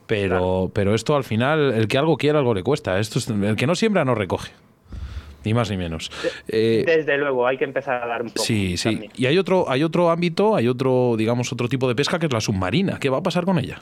[0.06, 3.00] Pero, pero esto al final, el que algo quiere, algo le cuesta.
[3.00, 4.52] Esto es- el que no siembra, no recoge.
[5.46, 6.12] Ni más ni menos.
[6.48, 8.44] Eh, Desde luego, hay que empezar a dar un poco.
[8.44, 8.90] sí, sí.
[8.92, 9.12] también.
[9.16, 12.34] Y hay otro, hay otro ámbito, hay otro, digamos, otro tipo de pesca que es
[12.34, 13.00] la submarina.
[13.00, 13.82] ¿Qué va a pasar con ella?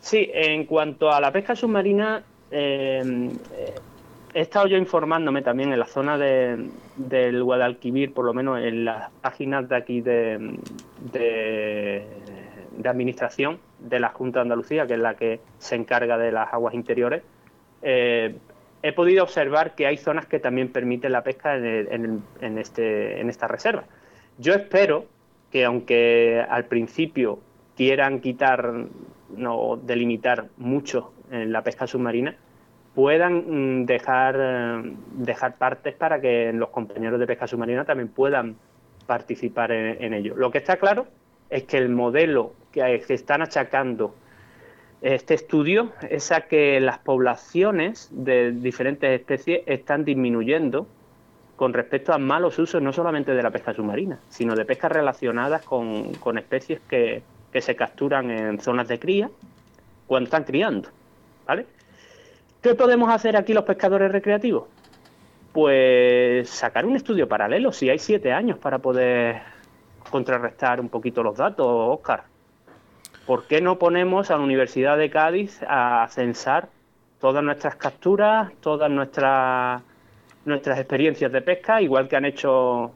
[0.00, 3.02] Sí, en cuanto a la pesca submarina, eh,
[3.56, 3.74] eh,
[4.34, 8.84] he estado yo informándome también en la zona de, del Guadalquivir, por lo menos en
[8.84, 10.58] las páginas de aquí de,
[11.12, 12.06] de,
[12.88, 16.74] administración de la Junta de Andalucía, que es la que se encarga de las aguas
[16.74, 17.22] interiores.
[17.82, 18.36] Eh,
[18.82, 22.58] he podido observar que hay zonas que también permiten la pesca en, en el- en
[22.58, 23.84] este, en esta reserva.
[24.38, 25.06] Yo espero
[25.50, 27.40] que aunque al principio
[27.76, 28.72] quieran quitar
[29.36, 32.36] no delimitar mucho en la pesca submarina,
[32.98, 38.56] puedan mm, dejar, eh, dejar partes para que los compañeros de pesca submarina también puedan
[39.06, 40.34] participar en, ello.
[40.34, 41.06] Lo que está claro
[41.48, 44.16] es que el modelo que, que están achacando
[45.00, 50.88] este estudio es a que las poblaciones de diferentes especies están disminuyendo
[51.54, 55.64] con respecto a malos usos no solamente de la pesca submarina, sino de pescas relacionadas
[55.64, 57.22] con, con especies que,
[57.52, 59.30] que se capturan en zonas de cría
[60.08, 60.88] cuando están criando.
[61.46, 61.77] ¿Vale?
[62.68, 64.64] ¿Qué podemos hacer aquí los pescadores recreativos?
[65.54, 69.40] Pues sacar un estudio paralelo, si hay siete años para poder
[70.10, 72.24] contrarrestar un poquito los datos, Oscar.
[73.26, 76.68] ¿Por qué no ponemos a la Universidad de Cádiz a censar
[77.18, 79.80] todas nuestras capturas, todas nuestras
[80.44, 82.92] nuestras experiencias de pesca, igual que han hecho,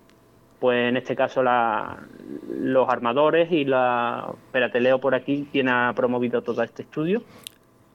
[0.61, 6.43] pues en este caso los armadores y la espérate, leo por aquí quien ha promovido
[6.43, 7.23] todo este estudio,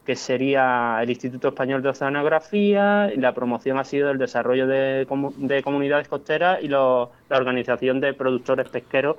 [0.07, 5.05] que sería el Instituto Español de Oceanografía, y la promoción ha sido el desarrollo de,
[5.07, 9.17] comu- de comunidades costeras y lo- la organización de productores pesqueros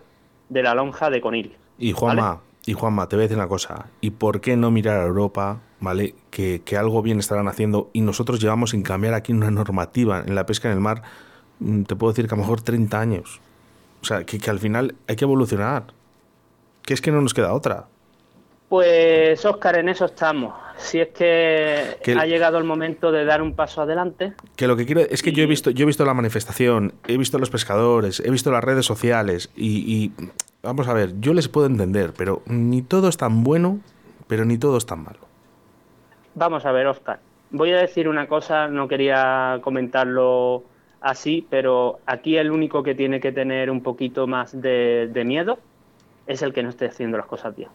[0.48, 1.54] de la lonja de Conil.
[1.78, 3.86] Y Juanma, y Juanma, te voy a decir una cosa.
[4.00, 6.14] ¿Y por qué no mirar a Europa, ¿vale?
[6.30, 10.34] Que, que algo bien estarán haciendo y nosotros llevamos sin cambiar aquí una normativa en
[10.34, 11.02] la pesca en el mar,
[11.60, 13.40] mm, te puedo decir que a lo mejor 30 años.
[14.00, 15.84] O sea, que, que al final hay que evolucionar.
[16.82, 17.88] Que es que no nos queda otra.
[18.68, 20.54] Pues Oscar, en eso estamos.
[20.76, 24.86] Si es que, ha llegado el momento de dar un paso adelante, Que lo que
[24.86, 27.50] quiero es que yo he visto, yo he visto la manifestación, he visto a los
[27.50, 30.12] pescadores, he visto las redes sociales y, y,
[30.62, 33.80] vamos a ver, yo les puedo entender, pero ni todo es tan bueno,
[34.28, 35.18] pero ni todo es tan malo.
[36.36, 37.18] Vamos a ver, Oscar.
[37.50, 40.62] Voy a decir una cosa, no quería comentarlo
[41.00, 45.58] así, pero aquí el único que tiene que tener un poquito más de, de miedo
[46.28, 47.70] es el que no esté haciendo las cosas bien.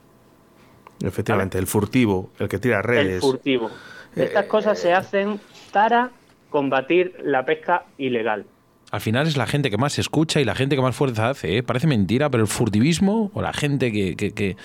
[1.04, 3.22] Efectivamente, el furtivo, el que tira El redes.
[3.22, 3.70] furtivo.
[4.16, 5.40] Estas cosas se hacen
[5.72, 6.12] para
[6.50, 8.46] combatir la pesca ilegal.
[8.92, 11.30] Al final es la gente que más se escucha y la gente que más fuerza
[11.30, 11.58] hace.
[11.58, 11.64] ¿eh?
[11.64, 14.56] Parece mentira, pero el furtivismo o la gente que, que, que-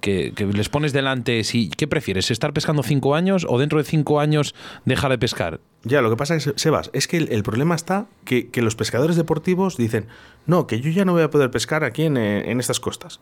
[0.00, 2.30] que- que les pones delante, si, ¿qué prefieres?
[2.30, 5.58] ¿Estar pescando cinco años o dentro de cinco años dejar de pescar?
[5.82, 8.76] Ya, lo que pasa es, Sebas, es que el, el problema está que, que los
[8.76, 10.06] pescadores deportivos dicen,
[10.46, 13.18] no, que yo ya no voy a poder pescar aquí en, eh, en estas costas.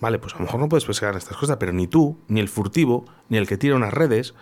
[0.00, 2.40] Vale, pues a lo mejor no puedes pescar en estas costas, pero ni tú, ni
[2.40, 4.34] el furtivo, ni el que tira unas redes,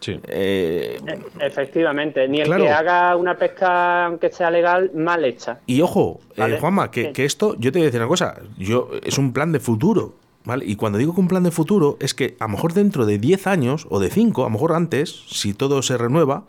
[0.00, 0.18] Sí.
[0.28, 2.64] Eh, E- Efectivamente, ni el Claro.
[2.64, 5.58] que haga una pesca, aunque sea legal, mal hecha.
[5.66, 6.56] y ojo, eh.
[6.58, 9.52] Juanma, que, que esto, yo te voy a decir una cosa, yo es un plan
[9.52, 10.14] de futuro,
[10.46, 10.64] ¿vale?
[10.64, 13.18] Y cuando digo que un plan de futuro es que a lo mejor dentro de
[13.18, 16.44] 10 años o de 5, a lo mejor antes, si todo se renueva,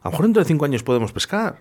[0.00, 1.58] a lo mejor dentro de 5 años podemos pescar.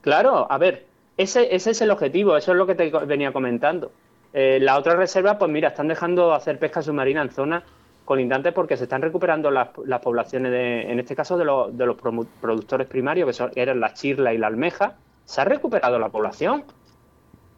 [0.00, 0.86] Claro, a ver,
[1.16, 3.90] ese, ese es el objetivo, eso es lo que te venía comentando.
[4.32, 7.62] Eh, la otra reserva, pues mira, están dejando hacer pesca submarina en zonas
[8.04, 9.68] colindantes porque se están recuperando las,
[10.02, 13.94] poblaciones, de, en este caso de los, de los productores primarios, que son, eran la
[13.94, 14.96] chirla y la almeja.
[15.24, 16.64] Se ha recuperado la población.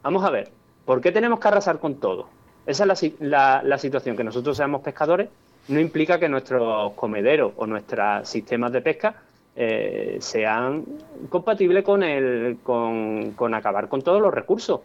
[0.03, 0.51] Vamos a ver,
[0.85, 2.29] ¿por qué tenemos que arrasar con todo?
[2.65, 5.29] Esa es la situación, que nosotros seamos pescadores
[5.67, 9.15] no implica que nuestros comederos o nuestros sistemas de pesca
[9.55, 10.85] eh, sean
[11.29, 14.81] compatibles con, el, con, con acabar con todos los recursos.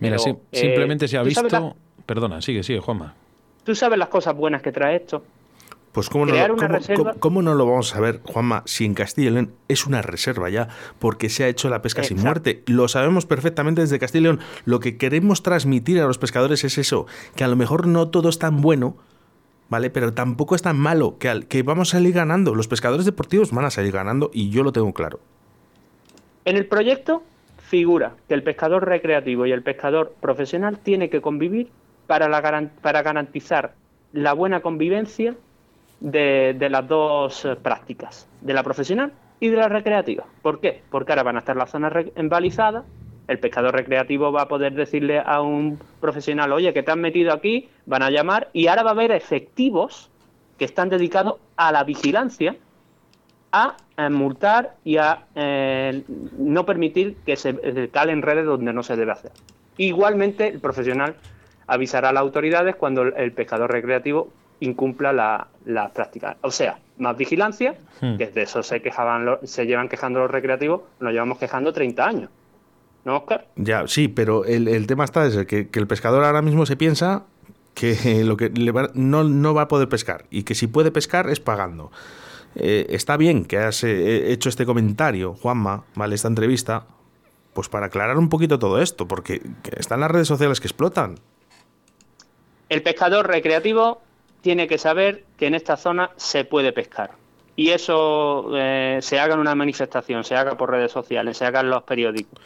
[0.00, 1.76] Mira, Pero, sí, eh, simplemente se ha ¿tú sabes visto.
[2.06, 3.14] Perdona, sigue, sigue, Juanma.
[3.64, 5.24] ¿Tú sabes las cosas buenas que trae esto?
[5.92, 8.20] Pues cómo no, Crear lo- una cómo- reserva- cómo- cómo no lo vamos a saber,
[8.24, 10.68] Juanma, si en Castilla y León es una reserva ya,
[10.98, 12.64] porque se ha hecho la pesca sin muerte.
[12.66, 14.40] Lo sabemos perfectamente desde Castilla y León.
[14.64, 18.28] Lo que queremos transmitir a los pescadores es eso, que a lo mejor no todo
[18.28, 18.96] es tan bueno,
[19.70, 19.88] ¿vale?
[19.88, 22.56] Pero tampoco es tan malo, que, al- que vamos a salir ganando.
[22.56, 25.20] Los pescadores deportivos van a salir ganando y yo lo tengo claro.
[26.44, 27.22] En el proyecto
[27.74, 31.70] figura que el pescador recreativo y el pescador profesional tiene que convivir
[32.06, 33.72] para, la para garantizar
[34.12, 35.34] la buena convivencia
[35.98, 39.10] de, las dos eh, prácticas, de la profesional
[39.40, 40.24] y de la recreativa.
[40.40, 40.82] ¿Por qué?
[40.88, 42.84] Porque ahora van a estar las zonas embalizadas,
[43.26, 47.32] el pescador recreativo va a poder decirle a un profesional, oye, que te han metido
[47.32, 50.12] aquí, van a llamar y ahora va a haber efectivos
[50.58, 52.54] que están dedicados a la vigilancia
[53.96, 56.02] a multar y a eh,
[56.38, 59.30] no permitir que se eh, calen redes donde no se debe hacer.
[59.76, 61.14] Igualmente, el profesional
[61.66, 64.28] avisará a las autoridades cuando el, pescador recreativo
[64.60, 66.36] incumpla la, la práctica.
[66.42, 68.16] O sea, más vigilancia, Hmm.
[68.16, 72.06] que de eso se quejaban los- se llevan quejando los recreativos, nos llevamos quejando 30
[72.06, 72.30] años.
[73.04, 73.46] ¿No, Oscar?
[73.56, 76.76] Ya, sí, pero el, el tema está es que, que el pescador ahora mismo se
[76.76, 77.22] piensa
[77.74, 80.90] que lo que le va- no, no va a poder pescar y que si puede
[80.90, 81.90] pescar es pagando.
[82.56, 86.14] Eh, está bien que has eh, hecho este comentario, Juanma, ¿vale?
[86.14, 86.86] Esta entrevista,
[87.52, 91.16] pues para aclarar un poquito todo esto, porque que están las redes sociales que explotan.
[92.68, 94.00] El pescador recreativo
[94.40, 97.12] tiene que saber que en esta zona se puede pescar.
[97.56, 101.60] Y eso eh, se haga en una manifestación, se haga por redes sociales, se haga
[101.60, 102.40] en los periódicos.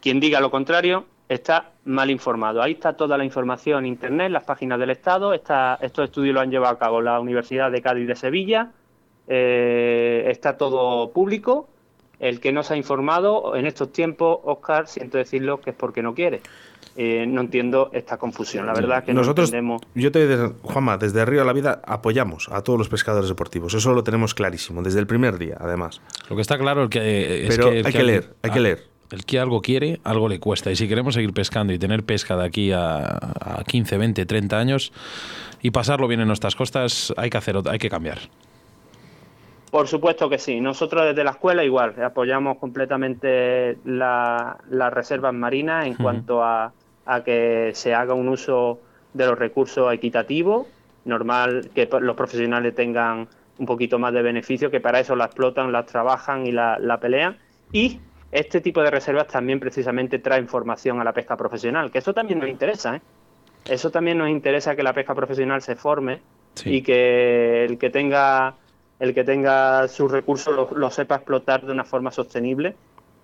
[0.00, 2.62] Quien diga lo contrario está mal informado.
[2.62, 5.32] Ahí está toda la información en Internet, las páginas del Estado.
[5.32, 8.70] Está, estos estudios lo han llevado a cabo la Universidad de Cádiz de Sevilla.
[9.28, 11.68] Eh, está todo público.
[12.20, 16.02] El que no se ha informado en estos tiempos, Oscar, siento decirlo que es porque
[16.02, 16.40] no quiere.
[16.96, 18.66] Eh, no entiendo esta confusión.
[18.66, 19.82] La verdad es que Nosotros, no entendemos.
[19.94, 22.88] yo te voy a decir, Juanma, desde Río de la Vida apoyamos a todos los
[22.88, 23.74] pescadores deportivos.
[23.74, 26.00] Eso lo tenemos clarísimo, desde el primer día, además.
[26.30, 27.46] Lo que está claro es que.
[27.46, 28.84] es Pero que el hay que leer, hay que ah, leer.
[29.10, 30.70] El que algo quiere, algo le cuesta.
[30.70, 34.58] Y si queremos seguir pescando y tener pesca de aquí a, a 15, 20, 30
[34.58, 34.92] años
[35.62, 38.18] y pasarlo bien en nuestras costas, hay que hacer, hay que cambiar.
[39.74, 40.60] Por supuesto que sí.
[40.60, 46.72] Nosotros desde la escuela igual apoyamos completamente la- las reservas marinas en cuanto a,
[47.04, 48.78] a que se haga un uso
[49.14, 50.68] de los recursos equitativo,
[51.06, 53.26] normal que los profesionales tengan
[53.58, 57.00] un poquito más de beneficio, que para eso la explotan, las trabajan y la, la
[57.00, 57.36] pelean.
[57.72, 57.98] Y
[58.30, 62.38] este tipo de reservas también precisamente trae información a la pesca profesional, que eso también
[62.38, 62.94] nos interesa.
[62.94, 63.00] ¿eh?
[63.64, 66.20] Eso también nos interesa que la pesca profesional se forme
[66.54, 66.76] Sí.
[66.76, 68.54] y que el que tenga
[69.00, 72.74] el que tenga sus recursos lo, lo sepa explotar de una forma sostenible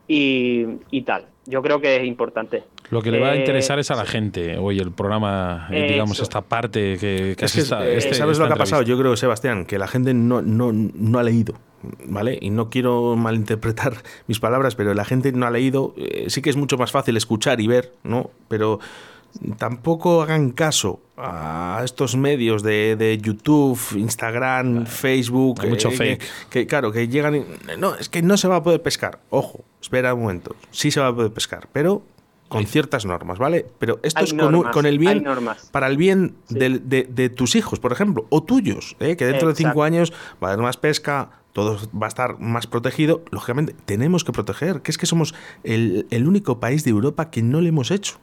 [0.08, 1.26] y, y tal.
[1.46, 2.64] Yo creo que es importante.
[2.90, 5.86] Lo que le va a Eh, interesar es a la gente hoy el programa, eh,
[5.92, 6.24] digamos, Eso.
[6.24, 8.82] esta parte que, que Es que, esta- eh, este- ¿Sabes esta lo que ha pasado?
[8.82, 8.98] entrevista.
[8.98, 11.54] Yo creo, Sebastián, que la gente no, no, no ha leído,
[12.06, 12.38] ¿vale?
[12.40, 13.94] Y no quiero malinterpretar
[14.26, 15.94] mis palabras, pero la gente no ha leído.
[15.96, 18.30] Eh, sí que es mucho más fácil escuchar y ver, ¿no?
[18.48, 18.80] Pero
[19.58, 25.60] tampoco hagan caso a estos medios de, de YouTube, Instagram, Facebook.
[25.62, 26.22] hay mucho que- fake.
[26.48, 27.44] Que, claro, que llegan y...
[27.78, 29.20] No, es que no se va a poder pescar.
[29.30, 30.56] Ojo, espera un momento.
[30.70, 32.02] Sí se va a poder pescar, pero
[32.48, 33.64] con ciertas normas, ¿vale?
[33.78, 35.68] Pero esto Hay es con, un- normas, con el bien normas.
[35.70, 36.56] para el bien Sí.
[36.58, 39.16] de, de tus hijos, por ejemplo, o tuyos, ¿eh?
[39.16, 40.12] que dentro de cinco años
[40.42, 43.22] va a haber más pesca, todo va a estar más protegido.
[43.30, 45.32] Lógicamente, tenemos que proteger, que es que somos
[45.62, 48.18] el, el único país de Europa que no lo hemos hecho.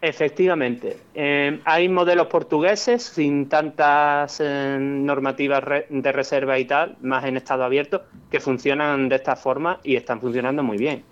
[0.00, 0.96] Efectivamente.
[1.14, 7.36] Eh, hay modelos portugueses sin tantas eh, normativas re- de reserva y tal, más en
[7.36, 11.02] estado abierto, que funcionan de esta forma y están funcionando muy bien.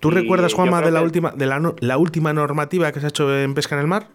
[0.00, 3.00] ¿Tú Y recuerdas, Juanma, de la que- última, de la, no- la última normativa que
[3.00, 4.06] se ha hecho en pesca en el mar?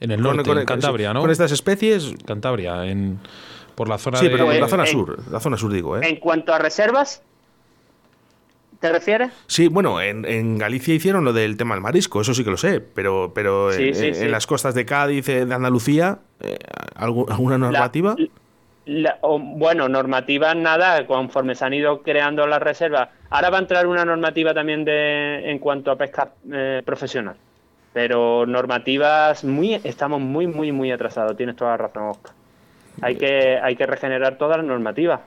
[0.00, 1.20] En el norte, con- en Cantabria, ¿no?
[1.20, 3.18] Con estas especies, Cantabria, en
[3.74, 4.30] Por la zona Sí, de...
[4.30, 6.02] pero la zona en- sur, la zona sur digo, ¿eh?
[6.08, 7.22] En cuanto a reservas,
[8.84, 9.30] ¿te refieres?
[9.46, 12.58] Sí, bueno, en, en Galicia hicieron lo del tema del marisco, eso sí que lo
[12.58, 14.28] sé, pero, pero Sí, en, sí, en sí.
[14.28, 16.58] las costas de Cádiz, eh, de Andalucía, eh,
[16.96, 18.14] ¿algu- ¿alguna La- normativa?
[18.84, 23.08] la- o, bueno, normativas nada, conforme se han ido creando las reservas.
[23.30, 27.36] Ahora va a entrar una normativa también de en cuanto a pesca eh, profesional.
[27.94, 32.32] Pero normativas muy estamos muy muy muy atrasados, tienes toda la razón, Oscar.
[33.00, 35.20] Hay que hay que regenerar todas las normativas.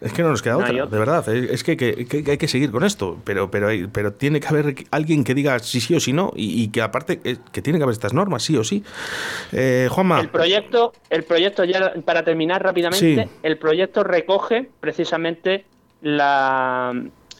[0.00, 0.86] Es que no nos queda No otra, otra.
[0.86, 1.28] de verdad.
[1.28, 4.40] Es es que, que- que hay que seguir con esto, pero, pero, hay- pero tiene
[4.40, 7.36] que haber alguien que diga sí, sí o sí no, y, y que aparte eh,
[7.52, 8.82] que tiene que haber estas normas, sí o sí.
[9.52, 13.30] Eh, Juanma, El proyecto, el proyecto ya para terminar rápidamente, Sí.
[13.42, 15.64] el proyecto recoge precisamente
[16.00, 16.92] la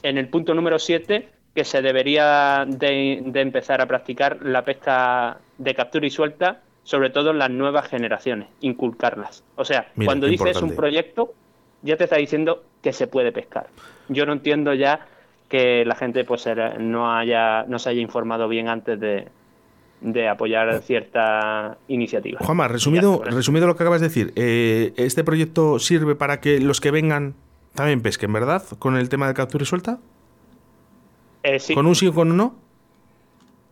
[0.02, 5.38] en el punto número 7 que se debería de, de empezar a practicar la pesca
[5.58, 9.44] de captura y suelta, sobre todo en las nuevas generaciones, inculcarlas.
[9.56, 11.34] O sea, Mira, cuando dices un proyecto,
[11.82, 13.66] ya te está diciendo que se puede pescar.
[14.08, 15.06] Yo no entiendo ya
[15.48, 16.46] que la gente pues
[16.78, 19.28] no haya no se haya informado bien antes de,
[20.00, 22.40] de apoyar cierta iniciativa.
[22.42, 26.80] Juanma, resumido, resumido lo que acabas de decir, eh, este proyecto sirve para que los
[26.80, 27.34] que vengan
[27.74, 28.62] también pesquen, ¿verdad?
[28.78, 29.98] Con el tema de captura y suelta.
[31.42, 32.54] Eh, sí, ¿Con un sí o con un no?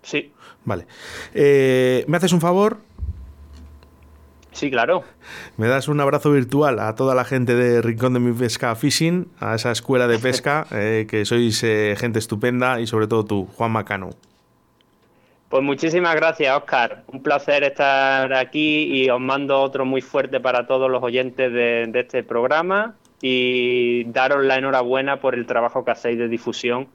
[0.03, 0.33] sí,
[0.65, 0.87] Vale.
[1.35, 2.79] Eh, ¿Me haces un favor?
[4.53, 5.05] Sí, claro.
[5.57, 9.29] Me das un abrazo virtual a toda la gente de Rincón de mi Pesca Fishing,
[9.39, 13.49] a esa escuela de pesca, eh, que sois eh, gente estupenda y sobre todo tú,
[13.57, 14.11] Juan Macano.
[15.49, 17.03] Pues muchísimas gracias, Oscar.
[17.09, 21.87] Un placer estar aquí y os mando otro muy fuerte para todos los oyentes de,
[21.89, 26.89] de este programa y daros la enhorabuena por el trabajo que hacéis de difusión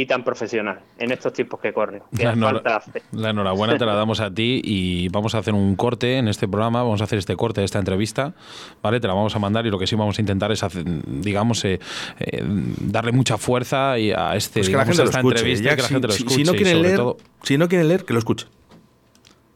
[0.00, 2.02] y tan profesional en estos tiempos que corren.
[2.16, 3.02] Que La, enhora- falta hace.
[3.12, 6.46] la enhorabuena te la damos a ti y vamos a hacer un corte en este
[6.46, 8.32] programa, vamos a hacer este corte de esta entrevista,
[8.80, 9.00] ¿vale?
[9.00, 11.64] Te la vamos a mandar y lo que sí vamos a intentar es, hacer, digamos,
[11.64, 11.80] eh,
[12.20, 15.18] eh, darle mucha fuerza y a este, Pues que la digamos, gente a lo esta
[15.18, 15.36] escuche.
[15.38, 17.58] entrevista ya que la si, gente lo si- escuche si no quieren leer, todo- si
[17.58, 18.48] no quieren leer, que lo escuchen.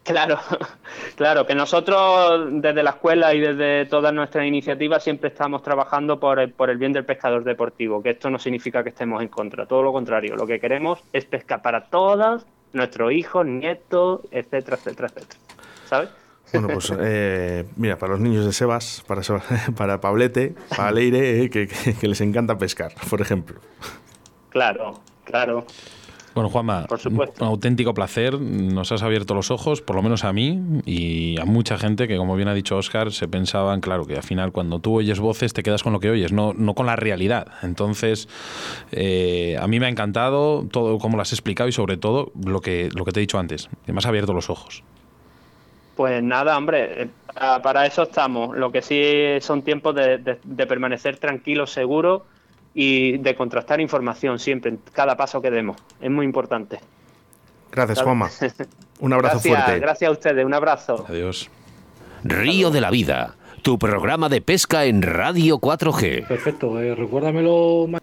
[0.05, 0.39] Claro,
[1.17, 6.41] claro, que nosotros desde la escuela y desde todas nuestras iniciativas siempre estamos trabajando por
[6.41, 9.67] el, por el bien del pescador deportivo, que esto no significa que estemos en contra,
[9.67, 15.09] todo lo contrario, lo que queremos es pescar para todos, nuestros hijos, nietos, etcétera, etcétera,
[15.09, 15.41] etcétera.
[15.87, 16.09] ¿Sabes?
[16.53, 19.43] Bueno, pues eh, mira, para los niños de Sebas, para, Seba-
[19.77, 23.61] para Pablete, para Leire, eh, que, que- que les encanta pescar, por ejemplo.
[24.49, 25.65] Claro, claro.
[26.35, 27.45] Bueno, Juanma, Por supuesto.
[27.45, 28.41] un auténtico placer.
[28.41, 32.17] Nos has abierto los ojos, por lo menos a mí y a mucha gente que,
[32.17, 35.53] como bien ha dicho Oscar, se pensaban, claro, que al final cuando tú oyes voces
[35.53, 37.49] te quedas con lo que oyes, no, no con la realidad.
[37.63, 38.29] Entonces,
[38.93, 42.61] eh, a mí me ha encantado todo como lo has explicado y sobre todo lo
[42.61, 44.83] que, lo que te he dicho antes, que me has abierto los ojos.
[45.97, 48.57] Pues nada, hombre, eh, para, para eso estamos.
[48.57, 52.23] Lo que sí son tiempos de, de- de permanecer tranquilos, seguros
[52.75, 55.77] y de contrastar información siempre, en cada paso que demos.
[56.01, 56.81] Es muy importante.
[57.71, 58.31] Gracias, Juanma.
[59.01, 59.81] Un abrazo gracias, fuerte.
[59.81, 61.05] Gracias a ustedes, un abrazo.
[61.09, 61.51] Adiós.
[62.25, 66.27] Río de la Vida, tu programa de pesca en Radio 4G.
[66.29, 67.87] Perfecto, eh, recuérdamelo.
[67.89, 67.99] ma-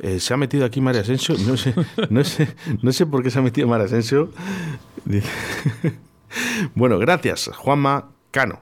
[0.00, 1.34] Eh, se ha metido aquí María Asensio.
[1.46, 1.74] No sé,
[2.10, 4.30] no sé, no sé por qué se ha metido María Asensio.
[6.74, 8.60] Bueno, gracias, Juanma Cano.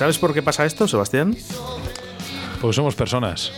[0.00, 1.36] ¿Sabes por qué pasa esto, Sebastián?
[2.62, 3.52] Pues somos personas.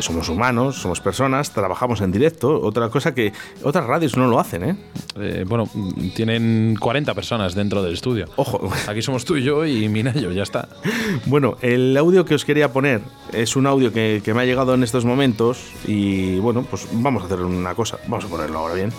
[0.00, 2.60] Somos humanos, somos personas, trabajamos en directo.
[2.60, 3.32] Otra cosa que
[3.62, 4.76] otras radios no lo hacen, ¿eh?
[5.20, 5.70] Eh, bueno,
[6.16, 8.26] tienen 40 personas dentro del estudio.
[8.34, 8.68] Ojo.
[8.88, 10.68] Aquí somos tú y yo y Minayo, ya está.
[11.26, 13.00] Bueno, el audio que os quería poner
[13.32, 17.22] es un audio que, que me ha llegado en estos momentos y bueno, pues vamos
[17.22, 17.98] a hacer una cosa.
[18.08, 18.90] Vamos a ponerlo ahora bien.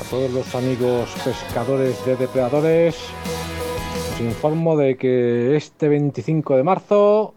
[0.00, 2.96] A todos los amigos pescadores de depredadores,
[4.14, 7.34] os informo de que este 25 de marzo,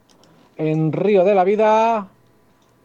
[0.57, 2.07] en Río de la Vida,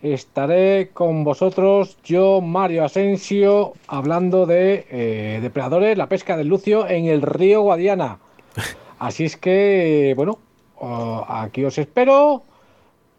[0.00, 7.04] estaré con vosotros, yo, Mario Asensio, hablando de eh, depredadores, la pesca del lucio en
[7.04, 8.18] el río Guadiana.
[8.98, 10.38] Así es que, bueno,
[10.78, 12.44] oh, aquí os espero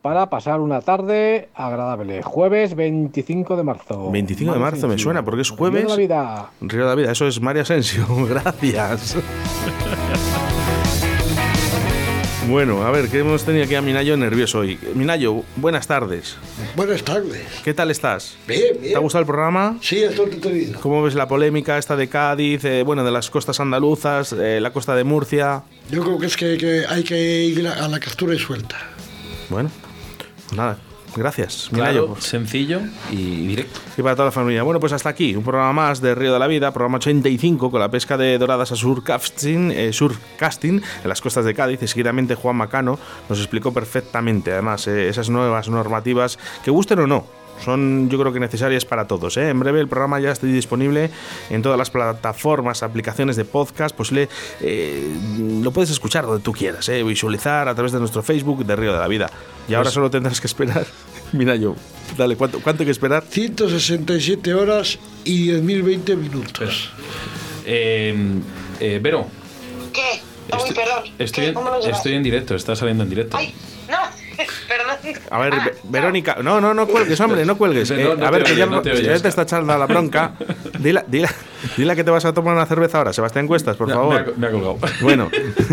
[0.01, 2.23] para pasar una tarde agradable.
[2.23, 4.09] Jueves 25 de marzo.
[4.11, 5.83] 25 de Mario marzo me suena porque es Río jueves.
[5.83, 6.49] de la Vida.
[6.61, 8.05] Río de la Vida, eso es María Asensio.
[8.27, 9.17] Gracias.
[12.49, 14.77] Bueno, a ver, que hemos tenido aquí a Minayo nervioso hoy.
[14.95, 16.35] Minayo, buenas tardes.
[16.75, 17.45] Buenas tardes.
[17.63, 18.35] ¿Qué tal estás?
[18.47, 18.91] Bien, bien.
[18.91, 19.77] ¿Te ha gustado el programa?
[19.81, 20.79] Sí, estoy entretenido.
[20.81, 24.73] ¿Cómo ves la polémica esta de Cádiz, eh, bueno, de las costas andaluzas, eh, la
[24.73, 25.63] costa de Murcia?
[25.89, 28.77] Yo creo que es que, que hay que ir a la captura y suelta.
[29.49, 29.71] Bueno,
[30.53, 30.77] nada,
[31.15, 31.69] gracias.
[31.71, 32.21] Claro, Minayo.
[32.21, 32.81] sencillo
[33.11, 33.79] y directo.
[33.97, 34.63] Y para toda la familia.
[34.63, 37.79] Bueno, pues hasta aquí, un programa más de Río de la Vida, programa 85 con
[37.79, 41.81] la pesca de doradas a surcasting, eh, surcasting en las costas de Cádiz.
[41.81, 42.99] Y seguidamente Juan Macano
[43.29, 47.42] nos explicó perfectamente, además, eh, esas nuevas normativas, que gusten o no.
[47.63, 49.37] Son yo creo que necesarias para todos.
[49.37, 49.49] ¿eh?
[49.49, 51.09] En breve el programa ya está disponible
[51.49, 53.95] en todas las plataformas, aplicaciones de podcast.
[53.95, 54.27] Pues le,
[54.61, 55.15] eh,
[55.61, 57.03] lo puedes escuchar donde tú quieras, ¿eh?
[57.03, 59.29] visualizar a través de nuestro Facebook de Río de la Vida.
[59.69, 60.85] Y ahora Pues- solo tendrás que esperar.
[61.31, 61.75] Mira yo,
[62.17, 63.23] dale, ¿cuánto, cuánto hay que esperar?
[63.27, 66.91] 167 horas y 10.020 minutos.
[67.65, 68.15] Eh,
[68.79, 69.25] eh, Vero,
[69.93, 70.21] ¿Qué?
[70.51, 71.03] Uy, estoy, perdón.
[71.17, 71.53] estoy,
[71.83, 71.89] ¿Qué?
[71.89, 73.37] estoy en directo, está saliendo en directo.
[73.37, 73.53] Ay,
[73.89, 73.97] no,
[74.67, 75.21] perdón.
[75.29, 77.89] A ver, Ah, Ve- Verónica, no, no, no cuelgues, hombre, no cuelgues.
[77.91, 80.33] No, Eh, a ver, que ya, no te oyes, ya te está echando la bronca.
[80.79, 81.29] Dile, dile,
[81.77, 84.13] dile que te vas a tomar una cerveza ahora, Sebastián Cuestas, por favor.
[84.13, 84.77] Me ha, me ha colgado.
[85.01, 85.29] Bueno,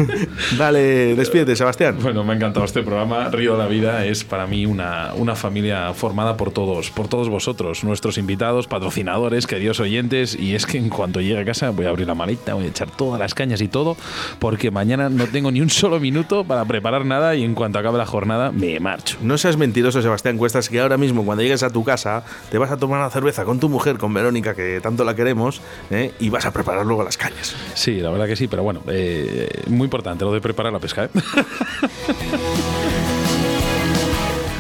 [0.59, 1.99] dale, despídete, Sebastián.
[2.01, 3.29] Bueno, me ha encantado este programa.
[3.29, 7.29] Río de la Vida es para mí una, una familia formada por todos, por todos
[7.29, 10.35] vosotros, nuestros invitados, patrocinadores, queridos oyentes.
[10.35, 12.69] Y es que en cuanto llegue a casa voy a abrir la maleta, voy a
[12.69, 13.97] echar todas las cañas y todo,
[14.39, 17.99] porque mañana no tengo ni un solo minuto para preparar nada y en cuanto acabe
[17.99, 19.19] la jornada me marcho.
[19.23, 22.71] No seas mentiroso, Sebastián Cuestas, que ahora mismo cuando llegues a tu casa te vas
[22.71, 26.12] a tomar una cerveza con tu mujer, con Verónica, que tanto la queremos, ¿eh?
[26.19, 27.55] y vas a preparar luego las cañas.
[27.74, 31.05] Sí, la verdad que sí, pero bueno, eh, muy importante lo de preparar la pesca.
[31.05, 31.11] ¿eh?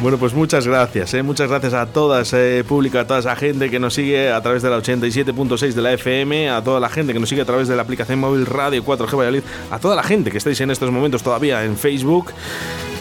[0.02, 1.22] Bueno, pues muchas gracias, ¿eh?
[1.22, 4.62] muchas gracias a todas, eh, público, a toda esa gente que nos sigue a través
[4.62, 7.68] de la 87.6 de la FM, a toda la gente que nos sigue a través
[7.68, 10.90] de la aplicación móvil Radio 4G Valladolid, a toda la gente que estáis en estos
[10.90, 12.32] momentos todavía en Facebook.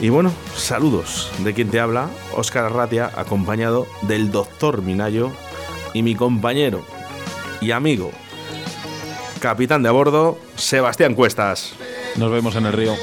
[0.02, 5.32] Y bueno, saludos de quien te habla, Óscar Arratia, acompañado del doctor Minayo
[5.94, 6.84] y mi compañero
[7.62, 8.12] y amigo,
[9.40, 11.74] capitán de a bordo, Sebastián Cuestas.
[12.16, 12.94] Nos vemos en el río.